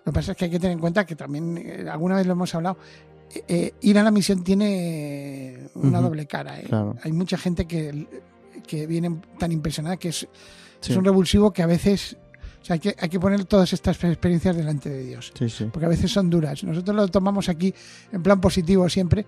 lo 0.05 0.11
que 0.11 0.15
pasa 0.15 0.31
es 0.31 0.37
que 0.37 0.45
hay 0.45 0.51
que 0.51 0.59
tener 0.59 0.73
en 0.73 0.79
cuenta 0.79 1.05
que 1.05 1.15
también, 1.15 1.57
eh, 1.57 1.85
alguna 1.89 2.15
vez 2.15 2.25
lo 2.25 2.33
hemos 2.33 2.53
hablado, 2.55 2.77
eh, 3.33 3.43
eh, 3.47 3.73
ir 3.81 3.97
a 3.97 4.03
la 4.03 4.11
misión 4.11 4.43
tiene 4.43 5.69
una 5.75 6.01
doble 6.01 6.25
cara. 6.25 6.55
Hay 7.01 7.11
mucha 7.11 7.37
gente 7.37 7.65
que, 7.65 8.07
que, 8.67 8.85
viene 8.87 9.21
tan 9.39 9.51
impresionada 9.51 9.97
que 9.97 10.09
es, 10.09 10.27
es 10.81 10.97
un 10.97 11.05
revulsivo 11.05 11.51
que 11.51 11.63
a 11.63 11.67
veces 11.67 12.17
hay, 12.69 12.79
que, 12.79 12.95
hay 12.99 13.09
que 13.09 13.19
poner 13.19 13.45
todas 13.45 13.71
estas 13.73 14.01
experiencias 14.03 14.55
delante 14.55 14.89
de 14.89 15.03
Dios. 15.03 15.31
Porque 15.71 15.85
a 15.85 15.89
veces 15.89 16.11
son 16.11 16.29
duras. 16.29 16.63
Nosotros 16.63 16.95
lo 16.95 17.07
tomamos 17.07 17.49
aquí 17.49 17.73
en 18.11 18.21
plan 18.21 18.41
positivo 18.41 18.87
siempre, 18.89 19.25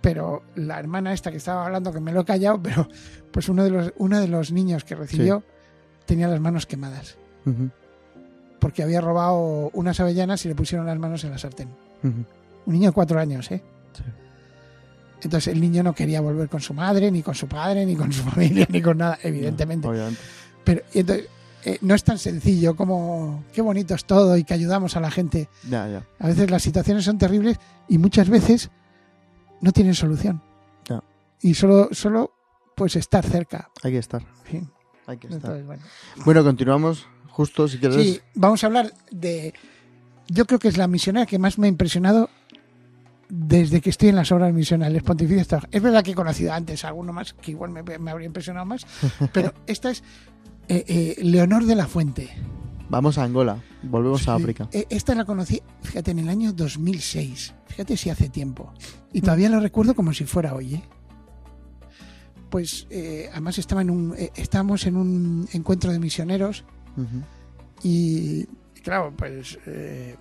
pero 0.00 0.42
la 0.56 0.78
hermana 0.78 1.12
esta 1.12 1.30
que 1.30 1.36
estaba 1.36 1.66
hablando, 1.66 1.92
que 1.92 2.00
me 2.00 2.12
lo 2.12 2.20
he 2.22 2.24
callado, 2.24 2.60
pero 2.62 2.88
pues 3.30 3.48
uno 3.48 3.64
de 3.64 3.70
los, 3.70 3.92
uno 3.98 4.20
de 4.20 4.28
los 4.28 4.50
niños 4.50 4.84
que 4.84 4.94
recibió 4.96 5.44
tenía 6.04 6.26
las 6.28 6.40
manos 6.40 6.66
quemadas 6.66 7.16
porque 8.60 8.82
había 8.82 9.00
robado 9.00 9.70
unas 9.72 9.98
avellanas 10.00 10.44
y 10.44 10.48
le 10.48 10.54
pusieron 10.54 10.86
las 10.86 10.98
manos 10.98 11.24
en 11.24 11.30
la 11.30 11.38
sartén. 11.38 11.68
Un 12.02 12.26
niño 12.66 12.90
de 12.90 12.92
cuatro 12.92 13.18
años, 13.18 13.50
¿eh? 13.50 13.62
Sí. 13.92 14.04
Entonces 15.22 15.52
el 15.52 15.60
niño 15.60 15.82
no 15.82 15.94
quería 15.94 16.20
volver 16.20 16.48
con 16.48 16.60
su 16.60 16.72
madre, 16.72 17.10
ni 17.10 17.22
con 17.22 17.34
su 17.34 17.46
padre, 17.46 17.84
ni 17.84 17.96
con 17.96 18.12
su 18.12 18.22
familia, 18.30 18.66
ni 18.70 18.80
con 18.80 18.98
nada, 18.98 19.18
evidentemente. 19.22 19.88
Obviamente. 19.88 20.20
Pero 20.64 20.82
y 20.94 21.00
entonces, 21.00 21.26
eh, 21.64 21.78
no 21.82 21.94
es 21.94 22.04
tan 22.04 22.18
sencillo 22.18 22.74
como 22.74 23.44
qué 23.52 23.60
bonito 23.60 23.94
es 23.94 24.04
todo 24.04 24.36
y 24.36 24.44
que 24.44 24.54
ayudamos 24.54 24.96
a 24.96 25.00
la 25.00 25.10
gente. 25.10 25.48
Ya, 25.68 25.88
ya. 25.88 26.06
A 26.18 26.28
veces 26.28 26.50
las 26.50 26.62
situaciones 26.62 27.04
son 27.04 27.18
terribles 27.18 27.58
y 27.88 27.98
muchas 27.98 28.28
veces 28.28 28.70
no 29.60 29.72
tienen 29.72 29.94
solución. 29.94 30.42
Ya. 30.88 31.02
Y 31.40 31.54
solo, 31.54 31.88
solo 31.92 32.32
pues 32.74 32.96
estar 32.96 33.24
cerca. 33.24 33.70
Hay 33.82 33.92
que 33.92 33.98
estar. 33.98 34.22
Sí. 34.50 34.62
Hay 35.06 35.18
que 35.18 35.26
estar. 35.26 35.40
Entonces, 35.42 35.66
bueno. 35.66 35.82
Bueno, 36.24 36.44
continuamos. 36.44 37.06
Justo, 37.30 37.68
si 37.68 37.78
quieres. 37.78 37.96
Sí, 38.02 38.20
vamos 38.34 38.62
a 38.62 38.66
hablar 38.66 38.92
de. 39.10 39.54
Yo 40.28 40.46
creo 40.46 40.58
que 40.58 40.68
es 40.68 40.76
la 40.76 40.86
misionera 40.86 41.26
que 41.26 41.38
más 41.38 41.58
me 41.58 41.66
ha 41.66 41.68
impresionado 41.70 42.30
desde 43.28 43.80
que 43.80 43.90
estoy 43.90 44.08
en 44.10 44.16
las 44.16 44.30
obras 44.32 44.52
misionales 44.52 45.02
pontificias. 45.02 45.48
Es 45.70 45.82
verdad 45.82 46.02
que 46.04 46.12
he 46.12 46.14
conocido 46.14 46.52
antes 46.52 46.84
a 46.84 46.88
alguno 46.88 47.12
más 47.12 47.32
que 47.32 47.52
igual 47.52 47.70
me, 47.70 47.82
me 47.82 48.10
habría 48.10 48.26
impresionado 48.26 48.66
más, 48.66 48.86
pero 49.32 49.54
esta 49.66 49.90
es 49.90 50.02
eh, 50.68 50.84
eh, 50.86 51.16
Leonor 51.22 51.64
de 51.64 51.74
la 51.76 51.86
Fuente. 51.86 52.28
Vamos 52.88 53.18
a 53.18 53.24
Angola. 53.24 53.56
Volvemos 53.84 54.26
a 54.28 54.34
África. 54.34 54.68
eh, 54.72 54.84
Esta 54.90 55.14
la 55.14 55.24
conocí, 55.24 55.62
fíjate, 55.82 56.10
en 56.10 56.18
el 56.20 56.28
año 56.28 56.52
2006. 56.52 57.54
Fíjate 57.68 57.96
si 57.96 58.10
hace 58.10 58.28
tiempo. 58.28 58.72
Y 59.12 59.20
todavía 59.20 59.48
lo 59.48 59.60
recuerdo 59.60 59.94
como 59.94 60.12
si 60.12 60.24
fuera 60.24 60.54
hoy. 60.54 60.74
¿eh? 60.74 60.82
Pues 62.50 62.88
además 63.32 63.58
estaba 63.58 63.82
en 63.82 63.90
un, 63.90 64.16
estábamos 64.34 64.86
en 64.86 64.96
un 64.96 65.48
encuentro 65.52 65.92
de 65.92 66.00
misioneros 66.00 66.64
Y, 67.82 68.46
y 68.76 68.80
claro, 68.82 69.12
pues 69.16 69.58
eh, 69.66 70.16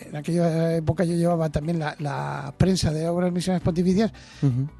en 0.00 0.16
aquella 0.16 0.74
época 0.74 1.04
yo 1.04 1.14
llevaba 1.14 1.48
también 1.50 1.78
la, 1.78 1.94
la 2.00 2.52
prensa 2.58 2.90
de 2.90 3.06
obras 3.08 3.30
misiones 3.32 3.62
pontificias 3.62 4.12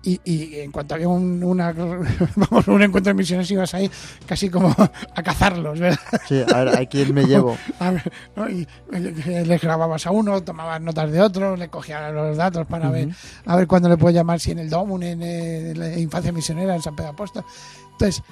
y, 0.02 0.20
y 0.24 0.58
en 0.58 0.72
cuanto 0.72 0.96
había 0.96 1.06
un, 1.06 1.42
una, 1.44 1.72
vamos, 2.36 2.66
un 2.66 2.82
encuentro 2.82 3.10
de 3.10 3.14
misioneros 3.14 3.48
ibas 3.52 3.72
ahí 3.74 3.88
casi 4.26 4.50
como 4.50 4.70
a 4.70 5.22
cazarlos, 5.22 5.78
¿verdad? 5.78 6.00
Sí, 6.26 6.42
a 6.52 6.64
ver, 6.64 6.76
¿a 6.76 6.86
quién 6.86 7.14
me 7.14 7.24
llevo? 7.26 7.56
A 7.78 7.92
ver, 7.92 8.12
¿no? 8.34 8.50
Y 8.50 8.66
les 8.90 9.60
grababas 9.60 10.04
a 10.08 10.10
uno, 10.10 10.42
tomabas 10.42 10.80
notas 10.80 11.12
de 11.12 11.20
otro, 11.20 11.56
le 11.56 11.68
cogías 11.68 12.12
los 12.12 12.36
datos 12.36 12.66
para 12.66 12.90
ver 12.90 13.10
a 13.46 13.56
ver 13.56 13.68
cuándo 13.68 13.88
le 13.88 13.96
puedo 13.96 14.12
llamar, 14.12 14.40
si 14.40 14.50
en 14.50 14.58
el 14.58 14.68
Domun, 14.68 15.04
en, 15.04 15.22
en 15.22 15.78
la 15.78 15.96
Infancia 15.96 16.32
Misionera, 16.32 16.74
en 16.74 16.82
San 16.82 16.96
Pedro 16.96 17.10
Apóstol. 17.10 17.44
Entonces, 17.92 18.24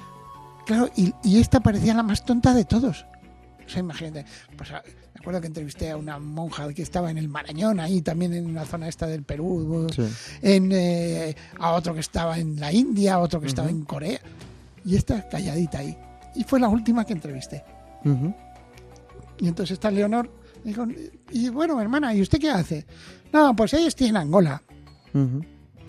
claro, 0.65 0.89
y, 0.97 1.13
y 1.23 1.39
esta 1.39 1.61
parecía 1.61 1.93
la 1.93 2.03
más 2.03 2.25
tonta 2.25 2.53
de 2.53 2.65
todos. 2.65 3.05
O 3.65 3.69
sea, 3.69 3.79
imagínate, 3.79 4.25
pues 4.57 4.71
a- 4.71 4.83
me 5.13 5.19
acuerdo 5.21 5.41
que 5.41 5.47
entrevisté 5.47 5.89
a 5.91 5.97
una 5.97 6.19
monja 6.19 6.71
que 6.73 6.81
estaba 6.81 7.09
en 7.11 7.17
el 7.17 7.29
Marañón, 7.29 7.79
ahí 7.79 8.01
también 8.01 8.33
en 8.33 8.53
la 8.53 8.65
zona 8.65 8.87
esta 8.87 9.07
del 9.07 9.23
Perú, 9.23 9.87
Sí. 9.95 10.01
en, 10.41 10.69
eh, 10.73 11.35
a 11.59 11.71
otro 11.73 11.93
que 11.93 12.01
estaba 12.01 12.37
en 12.37 12.59
la 12.59 12.71
India, 12.73 13.15
a 13.15 13.19
otro 13.19 13.39
que 13.39 13.47
estaba 13.47 13.69
en 13.69 13.83
Corea, 13.85 14.19
y 14.85 14.95
esta 14.95 15.27
calladita 15.29 15.79
ahí. 15.79 15.97
Y 16.35 16.43
fue 16.43 16.59
la 16.59 16.67
última 16.67 17.05
que 17.05 17.13
entrevisté. 17.13 17.63
Y 19.39 19.47
entonces 19.47 19.73
está 19.73 19.89
Leonor, 19.91 20.29
dijo, 20.63 20.85
y 21.31 21.49
bueno, 21.49 21.79
hermana, 21.81 22.13
¿y 22.13 22.21
usted 22.21 22.39
qué 22.39 22.49
hace? 22.49 22.85
No, 23.31 23.55
pues 23.55 23.73
ahí 23.73 23.85
estoy 23.85 24.07
en 24.07 24.17
Angola. 24.17 24.61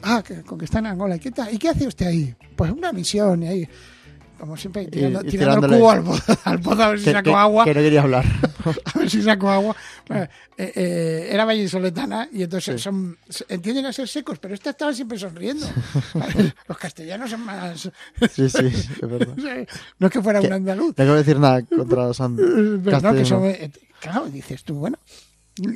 Ah, 0.03 0.23
que, 0.27 0.43
con 0.43 0.59
que 0.59 0.67
está 0.67 0.79
en 0.81 0.87
Angola. 0.87 1.17
¿Y 1.17 1.19
qué, 1.19 1.31
tal? 1.31 1.53
¿Y 1.53 1.59
qué 1.59 1.71
hace 1.71 1.87
usted 1.87 2.07
ahí? 2.07 2.35
Pues 2.57 2.71
una 2.71 2.93
misión 2.93 3.43
y 3.43 3.47
ahí, 3.49 3.69
como 4.39 4.57
siempre, 4.57 4.87
tirando, 4.87 5.21
y 5.25 5.29
tirando 5.31 5.67
el 5.67 5.73
cubo 5.79 5.91
al 5.91 6.03
pozo, 6.03 6.37
al 6.45 6.61
pozo 6.61 6.83
a 6.83 6.89
ver 6.91 6.99
si 6.99 7.05
Que, 7.07 7.13
saco 7.13 7.31
que- 7.31 7.37
agua. 7.37 7.65
que 7.65 7.75
no 7.75 7.81
quería 7.81 8.03
hablar. 8.03 8.25
A 8.95 8.99
ver 8.99 9.11
si 9.11 9.23
saco 9.23 9.51
agua. 9.51 9.77
Bueno, 10.09 10.25
eh, 10.59 10.73
eh, 10.75 11.29
era 11.31 11.45
vallisoletana 11.45 12.29
y 12.33 12.43
entonces 12.43 12.77
Sí. 12.77 12.83
son, 12.85 13.17
entienden 13.49 13.87
a 13.87 13.93
ser 13.93 14.07
secos, 14.09 14.39
pero 14.39 14.55
esta 14.55 14.71
estaba 14.71 14.93
siempre 14.93 15.19
sonriendo. 15.19 15.67
Los 16.69 16.79
castellanos 16.79 17.31
son 17.31 17.41
más... 17.45 17.91
Sí, 18.33 18.49
sí, 18.51 18.67
es 18.67 19.01
verdad. 19.01 19.35
No 19.99 20.07
es 20.07 20.13
que 20.13 20.23
fuera 20.23 20.41
Que- 20.41 20.47
un 20.49 20.53
andaluz. 20.55 20.89
No 20.89 20.95
quiero 20.95 21.15
decir 21.15 21.39
nada 21.39 21.63
contra 21.63 22.07
los 22.07 22.21
and- 22.21 22.37
Pero 22.39 22.51
no, 22.75 22.83
que 22.85 22.91
castellanos. 22.91 23.29
son, 23.29 23.45
eh, 23.47 23.71
claro, 24.01 24.27
dices 24.27 24.63
tú, 24.65 24.75
bueno. 24.75 24.99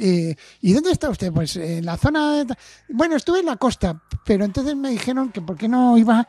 eh, 0.01 0.35
¿Y 0.61 0.73
dónde 0.73 0.91
está 0.93 1.09
usted? 1.09 1.33
Pues 1.33 1.57
en 1.57 1.85
la 1.87 1.97
zona. 1.97 2.45
de- 2.45 2.55
bueno, 2.91 3.17
estuve 3.17 3.41
en 3.41 3.47
la 3.47 3.57
costa, 3.57 4.03
pero 4.25 4.45
entonces 4.45 4.77
me 4.77 4.91
dijeron 4.91 5.31
que 5.31 5.41
por 5.41 5.57
qué 5.57 5.69
no 5.69 5.97
iba 5.97 6.27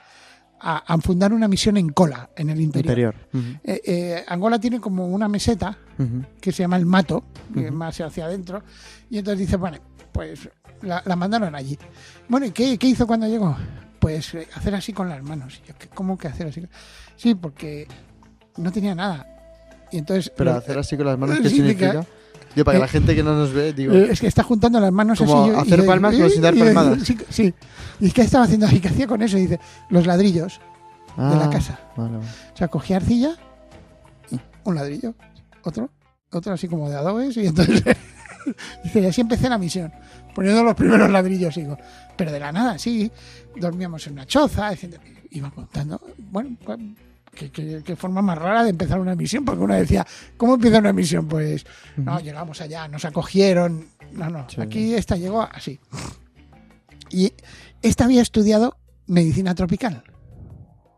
a, 0.59 0.77
a 0.93 0.97
fundar 0.99 1.31
una 1.33 1.47
misión 1.47 1.77
en 1.77 1.89
Cola, 1.89 2.29
en 2.35 2.49
el 2.49 2.59
interior. 2.61 3.15
Eh, 3.63 3.81
eh, 3.85 4.25
Angola 4.27 4.59
tiene 4.59 4.79
como 4.79 5.07
una 5.07 5.27
meseta 5.27 5.77
que 6.41 6.51
se 6.51 6.63
llama 6.63 6.77
el 6.77 6.85
Mato, 6.85 7.23
que 7.53 7.67
es 7.67 7.71
más 7.71 7.99
hacia 8.01 8.25
adentro, 8.25 8.63
y 9.09 9.17
entonces 9.17 9.39
dice, 9.39 9.57
bueno, 9.57 9.77
pues 10.11 10.49
la, 10.81 11.01
la 11.05 11.15
mandaron 11.15 11.55
allí. 11.55 11.77
Bueno, 12.27 12.45
¿y 12.45 12.51
qué, 12.51 12.77
qué 12.77 12.87
hizo 12.87 13.05
cuando 13.07 13.27
llegó? 13.27 13.55
Pues 13.99 14.33
eh, 14.33 14.47
hacer 14.55 14.75
así 14.75 14.93
con 14.93 15.09
las 15.09 15.21
manos. 15.23 15.61
Y 15.63 15.67
yo, 15.67 15.73
¿qué- 15.77 15.87
¿Cómo 15.89 16.17
que 16.17 16.27
hacer 16.29 16.47
así? 16.47 16.65
Sí, 17.17 17.35
porque 17.35 17.85
no 18.57 18.71
tenía 18.71 18.95
nada. 18.95 19.27
Y 19.91 19.97
entonces... 19.97 20.31
Pero 20.37 20.53
hacer 20.53 20.77
así 20.77 20.95
con 20.95 21.05
las 21.05 21.17
manos, 21.17 21.37
¿qué 21.41 21.49
significa- 21.49 21.91
significa? 21.91 22.18
Yo, 22.55 22.65
para 22.65 22.77
que 22.77 22.77
Eh, 22.77 22.81
la 22.81 22.87
gente 22.87 23.15
que 23.15 23.23
no 23.23 23.35
nos 23.35 23.53
ve, 23.53 23.73
digo, 23.73 23.93
Eh, 23.93 24.09
es 24.11 24.19
que 24.19 24.27
está 24.27 24.43
juntando 24.43 24.79
las 24.79 24.91
manos 24.91 25.19
Como 25.19 25.45
así. 25.45 25.55
hacer 25.55 25.85
palmas, 25.85 26.15
pero 26.15 26.29
sin 26.29 26.41
dar 26.41 26.55
palmadas. 26.55 27.03
Sí, 27.03 27.17
sí. 27.29 27.53
¿Y 27.99 28.11
qué 28.11 28.21
estaba 28.21 28.45
haciendo? 28.45 28.67
¿Y 28.71 28.79
qué 28.81 28.87
hacía 28.87 29.07
con 29.07 29.21
eso? 29.21 29.37
Y 29.37 29.41
dice, 29.41 29.59
los 29.89 30.05
ladrillos 30.05 30.59
de 31.17 31.35
la 31.35 31.45
ah, 31.45 31.49
casa. 31.49 31.79
Vale, 31.97 32.17
vale. 32.17 32.25
O 32.53 32.57
sea, 32.57 32.67
cogía 32.69 32.97
arcilla, 32.97 33.35
un 34.63 34.75
ladrillo, 34.75 35.15
otro, 35.63 35.89
otro 36.31 36.53
así 36.53 36.67
como 36.67 36.89
de 36.89 36.95
adobes, 36.95 37.35
y 37.37 37.47
entonces 37.47 37.83
dice, 38.83 39.01
y 39.01 39.05
así 39.05 39.21
empecé 39.21 39.49
la 39.49 39.57
misión, 39.57 39.91
poniendo 40.33 40.63
los 40.63 40.75
primeros 40.75 41.09
ladrillos, 41.09 41.55
digo, 41.55 41.77
pero 42.15 42.31
de 42.31 42.39
la 42.39 42.51
nada, 42.51 42.77
sí, 42.77 43.11
dormíamos 43.55 44.05
en 44.07 44.13
una 44.13 44.25
choza, 44.25 44.71
iba 45.31 45.51
contando, 45.51 45.99
bueno, 46.17 46.57
pues, 46.63 46.79
qué, 47.33 47.51
qué- 47.51 47.81
qué 47.85 47.95
forma 47.95 48.21
más 48.21 48.37
rara 48.37 48.63
de 48.63 48.69
empezar 48.71 48.99
una 48.99 49.15
misión, 49.15 49.45
porque 49.45 49.63
uno 49.63 49.73
decía, 49.75 50.05
¿cómo 50.37 50.55
empieza 50.55 50.79
una 50.79 50.93
misión? 50.93 51.27
Pues, 51.27 51.65
no, 51.97 52.19
llegamos 52.19 52.61
allá, 52.61 52.87
nos 52.87 53.05
acogieron, 53.05 53.87
no, 54.13 54.29
no, 54.29 54.49
Sí. 54.49 54.61
aquí 54.61 54.93
esta 54.95 55.15
llegó 55.15 55.41
así. 55.43 55.79
Y 57.09 57.33
esta 57.81 58.05
había 58.05 58.21
estudiado 58.21 58.77
medicina 59.07 59.55
tropical. 59.55 60.03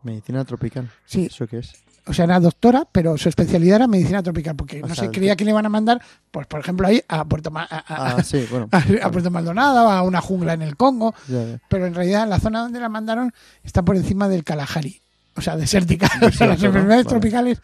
Medicina 0.02 0.44
tropical. 0.44 0.90
Sí, 1.04 1.26
¿Eso 1.26 1.46
qué 1.46 1.58
es? 1.58 1.72
o 2.04 2.12
sea, 2.12 2.24
era 2.24 2.40
doctora, 2.40 2.88
pero 2.90 3.16
su 3.16 3.28
especialidad 3.28 3.76
era 3.76 3.86
medicina 3.86 4.24
tropical, 4.24 4.56
porque 4.56 4.82
O 4.82 4.88
no 4.88 4.94
se 4.96 5.08
creía 5.10 5.36
que 5.36 5.44
le 5.44 5.52
iban 5.52 5.64
a 5.66 5.68
mandar, 5.68 6.02
pues 6.32 6.48
por 6.48 6.58
ejemplo, 6.58 6.88
ahí 6.88 7.00
a 7.08 7.24
Puerto, 7.24 7.52
Ma- 7.52 7.62
a, 7.70 7.76
a- 7.78 8.16
Ah, 8.16 8.22
sí, 8.24 8.44
bueno. 8.50 8.68
a- 8.72 9.06
a 9.06 9.10
Puerto 9.12 9.30
Maldonado, 9.30 9.88
a 9.88 10.02
una 10.02 10.20
jungla 10.20 10.54
en 10.54 10.62
el 10.62 10.76
Congo, 10.76 11.14
Ya, 11.28 11.44
ya. 11.44 11.60
pero 11.68 11.86
en 11.86 11.94
realidad 11.94 12.26
la 12.26 12.40
zona 12.40 12.60
donde 12.62 12.80
la 12.80 12.88
mandaron 12.88 13.32
está 13.62 13.82
por 13.84 13.94
encima 13.96 14.28
del 14.28 14.42
Kalahari, 14.42 15.00
o 15.36 15.40
sea, 15.40 15.56
desértica. 15.56 16.08
O 16.22 16.30
sea, 16.30 16.46
las 16.48 16.62
enfermedades 16.62 17.04
Vale. 17.04 17.08
tropicales, 17.20 17.62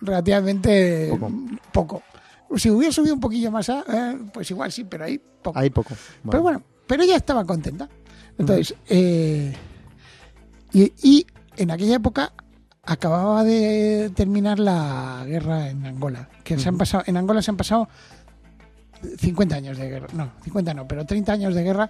relativamente 0.00 1.08
Poco. 1.10 1.32
poco. 1.72 2.02
Si 2.56 2.68
hubiera 2.70 2.92
subido 2.92 3.14
un 3.14 3.20
poquillo 3.20 3.50
más, 3.50 3.68
a- 3.70 3.84
eh, 3.88 4.18
pues 4.32 4.50
igual 4.50 4.72
sí, 4.72 4.84
pero 4.84 5.04
ahí 5.04 5.20
poco. 5.42 5.58
Hay 5.58 5.70
poco. 5.70 5.94
Pero 6.28 6.42
bueno, 6.42 6.62
pero 6.86 7.02
ella 7.02 7.16
estaba 7.16 7.44
contenta. 7.44 7.88
Entonces, 8.38 8.74
eh, 8.88 9.54
y, 10.72 10.92
y 11.02 11.26
en 11.56 11.70
aquella 11.70 11.96
época 11.96 12.32
acababa 12.82 13.44
de 13.44 14.10
terminar 14.16 14.58
la 14.58 15.22
guerra 15.26 15.68
en 15.68 15.86
Angola. 15.86 16.28
Que 16.42 16.58
se 16.58 16.68
han 16.68 16.76
pasado, 16.78 17.04
en 17.06 17.16
Angola 17.16 17.40
se 17.42 17.50
han 17.52 17.56
pasado 17.56 17.88
50 19.18 19.54
años 19.56 19.78
de 19.78 19.88
guerra. 19.88 20.08
No, 20.12 20.32
50 20.42 20.74
no, 20.74 20.88
pero 20.88 21.04
30 21.06 21.32
años 21.32 21.54
de 21.54 21.62
guerra. 21.62 21.88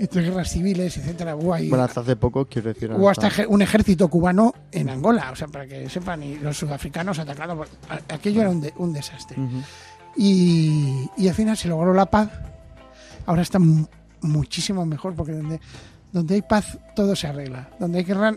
Entre 0.00 0.22
guerras 0.22 0.48
civiles, 0.50 0.96
etcétera. 0.96 1.36
Ahí- 1.54 1.68
Bueno, 1.68 1.84
hasta 1.84 2.00
hace 2.00 2.16
poco, 2.16 2.46
quiero 2.46 2.72
decir. 2.72 2.90
hubo 2.92 3.10
hasta 3.10 3.30
un 3.48 3.60
ejército 3.62 4.08
cubano 4.08 4.52
en 4.72 4.88
Angola, 4.88 5.30
o 5.30 5.36
sea, 5.36 5.46
para 5.46 5.66
que 5.66 5.88
sepan, 5.90 6.22
y 6.22 6.36
los 6.38 6.56
sudafricanos 6.58 7.18
atacados. 7.18 7.56
por- 7.58 7.68
Aquello 8.08 8.40
era 8.40 8.50
un, 8.50 8.60
de- 8.62 8.72
un 8.78 8.92
desastre 8.92 9.38
Ujú. 9.40 9.60
y, 10.16 11.08
y 11.16 11.28
al 11.28 11.34
final 11.34 11.56
se 11.56 11.68
logró 11.68 11.92
la 11.94 12.06
paz. 12.06 12.30
Ahora 13.26 13.42
está 13.42 13.58
mu- 13.58 13.86
muchísimo 14.22 14.84
mejor 14.86 15.14
porque 15.14 15.32
donde, 15.32 15.60
donde 16.12 16.34
hay 16.34 16.42
paz 16.42 16.78
todo 16.96 17.14
se 17.14 17.26
arregla, 17.26 17.68
donde 17.78 17.98
hay 17.98 18.04
guerra 18.04 18.34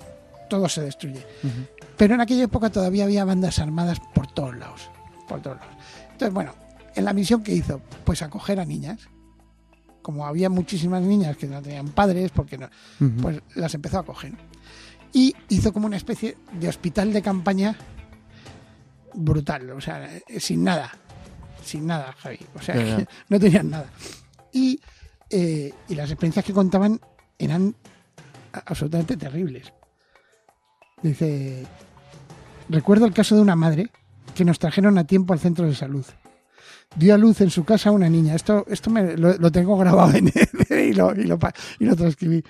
todo 0.49 0.67
se 0.69 0.81
destruye. 0.81 1.25
Ujú. 1.43 1.53
Pero 1.97 2.15
en 2.15 2.21
aquella 2.21 2.43
época 2.43 2.69
todavía 2.69 3.05
había 3.05 3.23
bandas 3.25 3.59
armadas 3.59 3.99
por 4.13 4.27
todos 4.27 4.55
lados, 4.57 4.89
por 5.27 5.41
todos 5.41 5.57
lados. 5.57 5.73
Entonces, 6.11 6.33
bueno, 6.33 6.53
en 6.95 7.05
la 7.05 7.13
misión 7.13 7.41
que 7.41 7.53
hizo, 7.53 7.81
pues 8.03 8.21
acoger 8.21 8.59
a 8.59 8.65
niñas. 8.65 8.99
Como 10.03 10.27
había 10.27 10.49
muchísimas 10.49 11.01
niñas 11.01 11.35
que 11.37 11.47
no 11.47 11.59
tenían 11.61 11.87
padres, 11.87 12.29
porque 12.29 12.59
no, 12.59 12.69
pues 13.21 13.41
las 13.55 13.73
empezó 13.73 13.97
a 13.97 14.05
coger. 14.05 14.33
Y 15.11 15.35
hizo 15.49 15.73
como 15.73 15.87
una 15.87 15.97
especie 15.97 16.37
de 16.51 16.67
hospital 16.67 17.11
de 17.11 17.23
campaña 17.23 17.75
brutal, 19.15 19.69
o 19.71 19.81
sea, 19.81 20.17
eh, 20.27 20.39
sin 20.39 20.63
nada, 20.63 20.91
sin 21.63 21.87
nada, 21.87 22.13
Javi. 22.13 22.39
O 22.53 22.61
sea, 22.61 23.05
no 23.29 23.39
tenían 23.39 23.69
nada. 23.71 23.87
Y, 24.51 24.79
eh, 25.29 25.73
y 25.89 25.95
las 25.95 26.11
experiencias 26.11 26.45
que 26.45 26.53
contaban 26.53 26.99
eran 27.39 27.75
absolutamente 28.51 29.17
terribles. 29.17 29.73
Dice, 31.01 31.65
recuerdo 32.69 33.05
el 33.05 33.13
caso 33.13 33.35
de 33.35 33.41
una 33.41 33.55
madre 33.55 33.89
que 34.35 34.45
nos 34.45 34.59
trajeron 34.59 34.97
a 34.97 35.05
tiempo 35.05 35.33
al 35.33 35.39
centro 35.39 35.65
de 35.65 35.75
salud. 35.75 36.05
Dio 36.95 37.13
a 37.13 37.17
luz 37.17 37.41
en 37.41 37.49
su 37.49 37.63
casa 37.63 37.91
una 37.91 38.09
niña. 38.09 38.35
Esto, 38.35 38.65
esto 38.67 38.89
lo, 38.89 39.51
tengo 39.51 39.77
grabado 39.77 40.13
y, 40.69 40.93
lo, 40.93 41.13
y, 41.15 41.23
lo, 41.23 41.95
transcribí. 41.95 42.43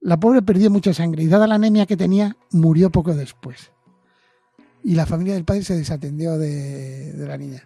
La 0.00 0.18
pobre 0.18 0.42
perdió 0.42 0.70
mucha 0.70 0.92
sangre 0.92 1.22
y 1.22 1.28
dada 1.28 1.46
la 1.46 1.54
anemia 1.56 1.86
que 1.86 1.96
tenía, 1.96 2.36
murió 2.52 2.90
poco 2.90 3.14
después. 3.14 3.70
Y 4.82 4.94
la 4.94 5.06
familia 5.06 5.34
del 5.34 5.44
padre 5.44 5.62
se 5.62 5.76
desatendió 5.76 6.36
de, 6.36 7.12
de 7.12 7.26
la 7.26 7.38
niña. 7.38 7.64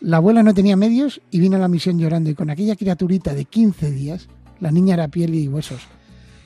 La 0.00 0.16
abuela 0.16 0.42
no 0.42 0.54
tenía 0.54 0.76
medios 0.76 1.20
y 1.30 1.38
vino 1.38 1.56
a 1.56 1.60
la 1.60 1.68
misión 1.68 1.98
llorando 1.98 2.30
y 2.30 2.34
con 2.34 2.50
aquella 2.50 2.74
criaturita 2.74 3.34
de 3.34 3.44
15 3.44 3.90
días, 3.90 4.28
la 4.60 4.70
niña 4.70 4.94
era 4.94 5.08
piel 5.08 5.34
y 5.34 5.46
huesos. 5.46 5.82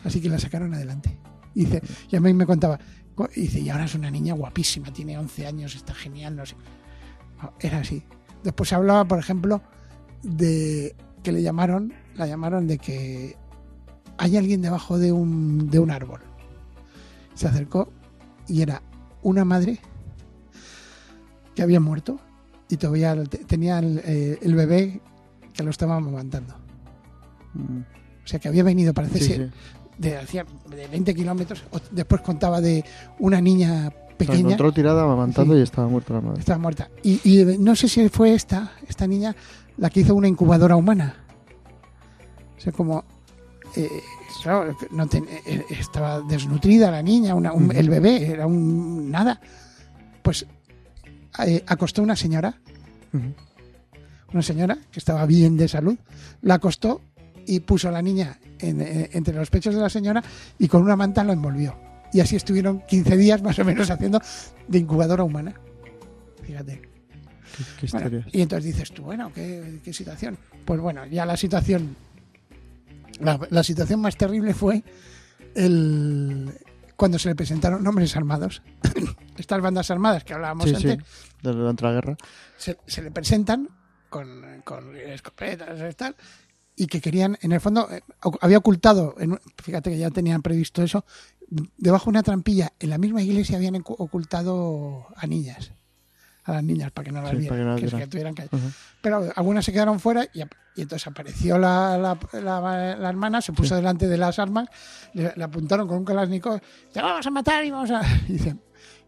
Así 0.05 0.21
que 0.21 0.29
la 0.29 0.39
sacaron 0.39 0.75
adelante. 0.75 1.17
Y, 1.55 1.65
dice, 1.65 1.83
y 2.11 2.17
a 2.17 2.21
mí 2.21 2.35
me 2.35 2.45
contaba, 2.45 2.79
y 3.35 3.43
dice, 3.43 3.61
y 3.61 3.71
ahora 3.71 3.87
es 3.87 3.95
una 3.95 4.11
niña 4.11 4.35
guapísima, 4.35 4.93
tiene 4.93 5.17
11 5.17 5.47
años, 5.47 5.75
está 5.75 5.95
genial, 5.95 6.37
no 6.37 6.45
sé. 6.45 6.55
Era 7.61 7.79
así. 7.79 8.03
Después 8.43 8.69
se 8.69 8.75
hablaba, 8.75 9.05
por 9.05 9.19
ejemplo, 9.19 9.63
de 10.23 10.95
que 11.23 11.33
le 11.33 11.43
llamaron, 11.43 11.93
la 12.15 12.27
llamaron 12.27 12.67
de 12.67 12.79
que 12.79 13.37
hay 14.19 14.37
alguien 14.37 14.63
debajo 14.63 14.99
de 14.99 15.13
un, 15.13 15.71
de 15.71 15.79
un 15.79 15.91
árbol. 15.91 16.21
Se 17.35 17.49
acercó 17.49 17.93
y 18.49 18.63
era 18.63 18.83
una 19.23 19.45
madre 19.45 19.79
que 21.55 21.63
había 21.63 21.81
muerto 21.81 22.19
y 22.69 22.77
todavía 22.77 23.17
tenía 23.47 23.79
el, 23.79 24.01
eh, 24.05 24.39
bebé 24.43 25.01
que 25.53 25.63
lo 25.63 25.71
estaba 25.71 25.97
amamantando. 25.97 26.55
Mm. 27.55 27.81
O 28.25 28.29
sea 28.29 28.39
que 28.41 28.49
había 28.49 28.65
venido, 28.65 28.93
parece 28.93 29.21
ser, 29.21 29.53
de, 29.99 30.11
de 30.11 30.89
20 30.89 31.15
kilómetros. 31.15 31.65
Después 31.91 32.21
contaba 32.23 32.61
de 32.61 32.85
una 33.19 33.41
niña 33.41 33.93
pequeña. 34.17 34.39
Se 34.39 34.45
encontró 34.45 34.73
tirada 34.73 35.03
amamantando 35.03 35.57
y 35.59 35.63
estaba 35.63 35.89
muerta 35.89 36.15
la 36.15 36.21
madre. 36.21 36.41
Estaba 36.41 36.59
muerta. 36.59 36.91
Y, 37.03 37.45
no 37.59 37.77
sé 37.77 37.89
si 37.89 38.09
fue 38.09 38.35
esta, 38.35 38.73
esta 38.89 39.07
niña, 39.07 39.35
la 39.77 39.91
que 39.91 40.01
hizo 40.01 40.15
una 40.15 40.29
incubadora 40.29 40.77
humana. 40.77 41.15
O 42.57 42.61
sea, 42.61 42.73
como. 42.73 43.05
Eh, 43.75 43.89
no 44.93 45.05
eh, 45.13 45.65
estaba 45.71 46.21
desnutrida 46.21 46.91
la 46.91 47.03
niña, 47.03 47.35
el 47.75 47.91
bebé, 47.91 48.27
era 48.27 48.47
un. 48.47 49.11
nada. 49.11 49.41
Pues 50.23 50.47
eh, 51.45 51.65
acostó 51.67 52.03
una 52.03 52.17
señora. 52.17 52.55
Una 54.33 54.43
señora 54.43 54.77
que 54.91 54.99
estaba 54.99 55.25
bien 55.27 55.57
de 55.57 55.69
salud. 55.69 55.97
La 56.43 56.55
acostó 56.55 57.01
y 57.47 57.61
puso 57.61 57.89
a 57.89 57.93
la 57.93 58.03
niña 58.03 58.39
eh, 58.59 59.11
entre 59.13 59.35
los 59.35 59.51
pechos 59.51 59.75
de 59.75 59.81
la 59.81 59.89
señora 59.89 60.23
y 60.59 60.69
con 60.69 60.83
una 60.83 60.97
manta 60.97 61.25
lo 61.25 61.33
envolvió. 61.33 61.77
Y 62.13 62.21
así 62.21 62.37
estuvieron 62.37 62.83
15 62.87 63.17
días 63.17 63.43
más 63.43 63.59
o 63.59 63.65
menos 63.65 63.91
haciendo 63.91 64.21
de 64.69 64.79
incubadora 64.79 65.25
humana. 65.25 65.55
Fíjate. 66.43 66.83
y 68.33 68.43
entonces 68.43 68.65
dices 68.65 68.93
tú, 68.93 69.03
bueno, 69.03 69.33
¿qué, 69.35 69.81
situación? 69.93 70.39
Pues 70.65 70.81
bueno, 70.81 71.07
ya 71.07 71.27
la 71.27 71.37
situación. 71.37 71.97
La, 73.21 73.63
situación 73.63 74.01
más 74.01 74.17
terrible 74.17 74.53
fue 74.53 74.83
el, 75.55 76.53
cuando 76.97 77.19
se 77.19 77.31
le 77.31 77.35
presentaron 77.35 77.87
hombres 77.87 78.15
armados. 78.15 78.63
Estas 79.39 79.61
bandas 79.61 79.91
armadas 79.91 80.25
que 80.25 80.35
hablábamos 80.35 80.67
antes. 80.67 80.99
de 81.43 81.53
la 81.53 81.93
guerra. 81.93 82.17
Se, 82.59 82.79
se, 82.87 83.03
le 83.03 83.11
presentan 83.11 83.69
con, 84.11 84.63
con 84.65 84.95
escopetas 84.97 85.79
y 85.91 85.95
tal 85.95 86.17
y 86.77 86.87
que 86.87 87.01
querían, 87.01 87.39
en 87.41 87.53
el 87.53 87.61
fondo, 87.61 87.89
eh, 87.91 88.03
había 88.43 88.59
ocultado, 88.59 89.17
fíjate 89.63 89.91
que 89.91 89.99
ya 89.99 90.11
tenían 90.11 90.43
previsto 90.43 90.83
eso, 90.83 91.05
debajo 91.49 92.07
de 92.07 92.11
una 92.11 92.23
trampilla, 92.23 92.73
en 92.79 92.91
la 92.91 92.99
misma 92.99 93.23
iglesia 93.23 93.57
habían 93.57 93.77
ocultado 93.85 95.07
a 95.17 95.27
niñas, 95.27 95.73
a 96.45 96.53
las 96.53 96.65
niñas, 96.65 96.91
para 96.93 97.05
que 97.05 97.13
no 97.13 97.23
las 97.23 97.37
vieran, 97.37 97.77
que, 97.77 98.07
tuvieran 98.07 98.35
que... 98.35 98.49
Pero 99.01 99.31
algunas 99.35 99.65
se 99.65 99.73
quedaron 99.73 100.01
fuera 100.01 100.27
y, 100.33 100.43
entonces 100.81 101.07
apareció 101.07 101.59
la, 101.59 102.19
la, 102.33 103.09
hermana, 103.09 103.41
se 103.41 103.53
puso 103.53 103.75
delante 103.75 104.09
de 104.09 104.17
las 104.17 104.39
armas, 104.39 104.69
le, 105.15 105.33
apuntaron 105.43 105.89
con 105.89 105.99
un 105.99 106.05
Kalashnikov, 106.05 106.61
te 106.93 107.01
vamos 107.01 107.27
a 107.27 107.31
matar 107.31 107.65
y 107.65 107.71
vamos 107.71 107.91
a... 107.91 108.03
dice, 108.29 108.57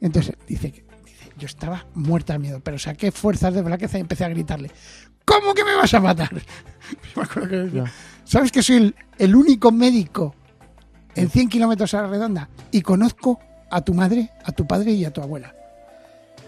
entonces 0.01 0.35
dice, 0.47 0.85
yo 1.39 1.47
estaba 1.47 1.87
muerta 1.95 2.35
de 2.35 2.39
miedo, 2.41 2.61
pero 2.61 2.79
saqué 2.79 3.13
fuerzas 3.13 3.55
de 3.55 3.63
blaqueza 3.63 3.99
y 3.99 4.01
empecé 4.01 4.25
a 4.25 4.29
gritarle, 4.29 4.71
¿cómo 5.25 5.55
que 5.55 5.65
me 5.65 5.75
vas 5.75 5.95
a 5.95 6.01
matar? 6.01 6.31
¿Sabes 8.25 8.53
que 8.53 8.63
soy 8.63 8.95
el, 9.19 9.37
único 9.37 9.71
médico 9.73 10.35
en 11.21 11.31
100 11.31 11.49
kilómetros 11.49 11.95
a 11.95 12.03
la 12.03 12.09
redonda 12.09 12.49
y 12.71 12.83
conozco 12.83 13.41
a 13.71 13.81
tu 13.81 13.95
madre, 13.95 14.31
a 14.45 14.53
tu 14.53 14.67
padre 14.67 14.93
y 14.93 15.05
a 15.05 15.13
tu 15.13 15.21
abuela? 15.21 15.55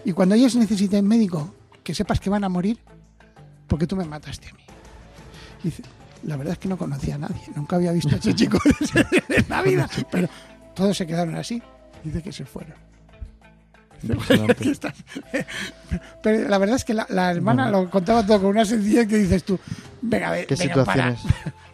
Y 0.03 0.13
cuando 0.13 0.35
ellos 0.35 0.55
necesiten 0.55 1.07
médico, 1.07 1.53
que 1.83 1.93
sepas 1.93 2.19
que 2.19 2.29
van 2.29 2.43
a 2.43 2.49
morir, 2.49 2.79
porque 3.67 3.87
tú 3.87 3.95
me 3.95 4.05
mataste 4.05 4.49
a 4.49 4.53
mí. 4.53 4.63
dice, 5.63 5.83
la 6.23 6.37
verdad 6.37 6.53
es 6.53 6.59
que 6.59 6.69
no 6.69 6.77
conocía 6.77 7.15
a 7.15 7.19
nadie, 7.19 7.41
nunca 7.55 7.75
había 7.75 7.91
visto 7.91 8.15
a 8.15 8.17
ese 8.17 8.33
chico 8.33 8.59
en 9.29 9.45
la 9.49 9.61
vida, 9.61 9.89
pero 10.11 10.27
todos 10.73 10.97
se 10.97 11.05
quedaron 11.05 11.35
así. 11.35 11.61
Dice 12.03 12.21
que 12.23 12.31
se 12.31 12.45
fueron. 12.45 12.73
Pero 16.23 16.49
la 16.49 16.57
verdad 16.57 16.75
es 16.77 16.83
que 16.83 16.95
la, 16.95 17.31
hermana 17.31 17.69
lo 17.69 17.87
contaba 17.89 18.25
todo 18.25 18.41
con 18.41 18.49
una 18.49 18.65
sencillez 18.65 19.07
que 19.07 19.17
dices 19.17 19.43
tú, 19.43 19.59
venga, 20.01 20.29
a 20.29 20.31
ver, 20.31 20.47
¿Qué 20.47 20.57
situaciones 20.57 21.19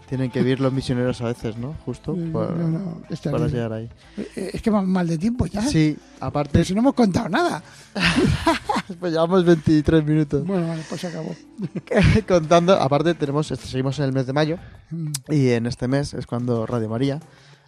tienen 0.08 0.32
que 0.32 0.40
vivir 0.40 0.60
los 0.60 0.72
misioneros 0.72 1.20
a 1.22 1.26
veces, 1.26 1.58
no? 1.58 1.76
Justo 1.86 2.16
para 2.32 3.48
llegar 3.48 3.74
ahí. 3.74 3.90
Eh, 4.18 4.52
es 4.54 4.62
que 4.62 4.70
vamos 4.70 4.90
mal 4.90 5.08
de 5.08 5.18
tiempo 5.18 5.46
ya. 5.46 5.62
Sí, 5.62 5.98
aparte... 6.20 6.52
Pero 6.54 6.66
si 6.66 6.74
no 6.74 6.80
hemos 6.80 6.94
contado 6.94 7.28
nada. 7.28 7.62
pues 9.00 9.12
llevamos 9.12 9.44
23 9.44 10.06
minutos. 10.06 10.46
Bueno, 10.46 10.68
vale, 10.68 10.82
pues 10.88 11.02
se 11.02 11.08
acabó. 11.08 11.36
Contando, 12.28 12.74
aparte 12.74 13.14
tenemos, 13.16 13.48
seguimos 13.48 14.00
en 14.00 14.06
el 14.06 14.14
mes 14.14 14.26
de 14.26 14.34
mayo 14.34 14.58
mm. 14.92 15.12
y 15.30 15.50
en 15.50 15.66
este 15.66 15.88
mes 15.88 16.14
es 16.14 16.26
cuando 16.26 16.66
Radio 16.66 16.88
María 16.88 17.20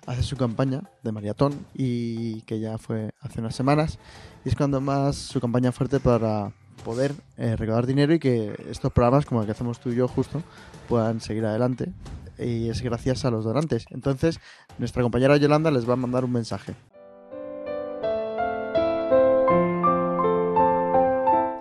hace 0.06 0.24
su 0.24 0.38
campaña 0.38 0.84
de 1.04 1.12
maratón 1.12 1.54
y 1.74 2.42
que 2.42 2.60
ya 2.60 2.78
fue 2.78 3.12
hace 3.20 3.42
unas 3.42 3.56
semanas 3.56 4.00
y 4.46 4.50
es 4.50 4.56
cuando 4.56 4.80
más 4.80 5.18
su 5.18 5.42
campaña 5.42 5.72
fuerte 5.72 6.00
para 6.00 6.52
poder 6.84 7.14
eh, 7.38 7.56
recaudar 7.58 7.86
dinero 7.86 8.14
y 8.14 8.20
que 8.20 8.56
estos 8.70 8.94
programas 8.94 9.26
como 9.26 9.42
el 9.42 9.46
que 9.46 9.52
hacemos 9.52 9.80
tú 9.80 9.90
y 9.90 9.96
yo 9.96 10.08
justo 10.08 10.42
puedan 10.88 11.20
seguir 11.20 11.46
adelante 11.46 11.92
y 12.40 12.70
es 12.70 12.82
gracias 12.82 13.26
a 13.26 13.32
los 13.32 13.46
donantes. 13.46 13.86
Entonces, 13.90 14.40
nuestra 14.78 15.04
compañera 15.04 15.38
Yolanda 15.38 15.72
les 15.72 15.88
va 15.88 15.94
a 15.94 15.98
mandar 15.98 16.26
un 16.26 16.32
mensaje. 16.32 16.76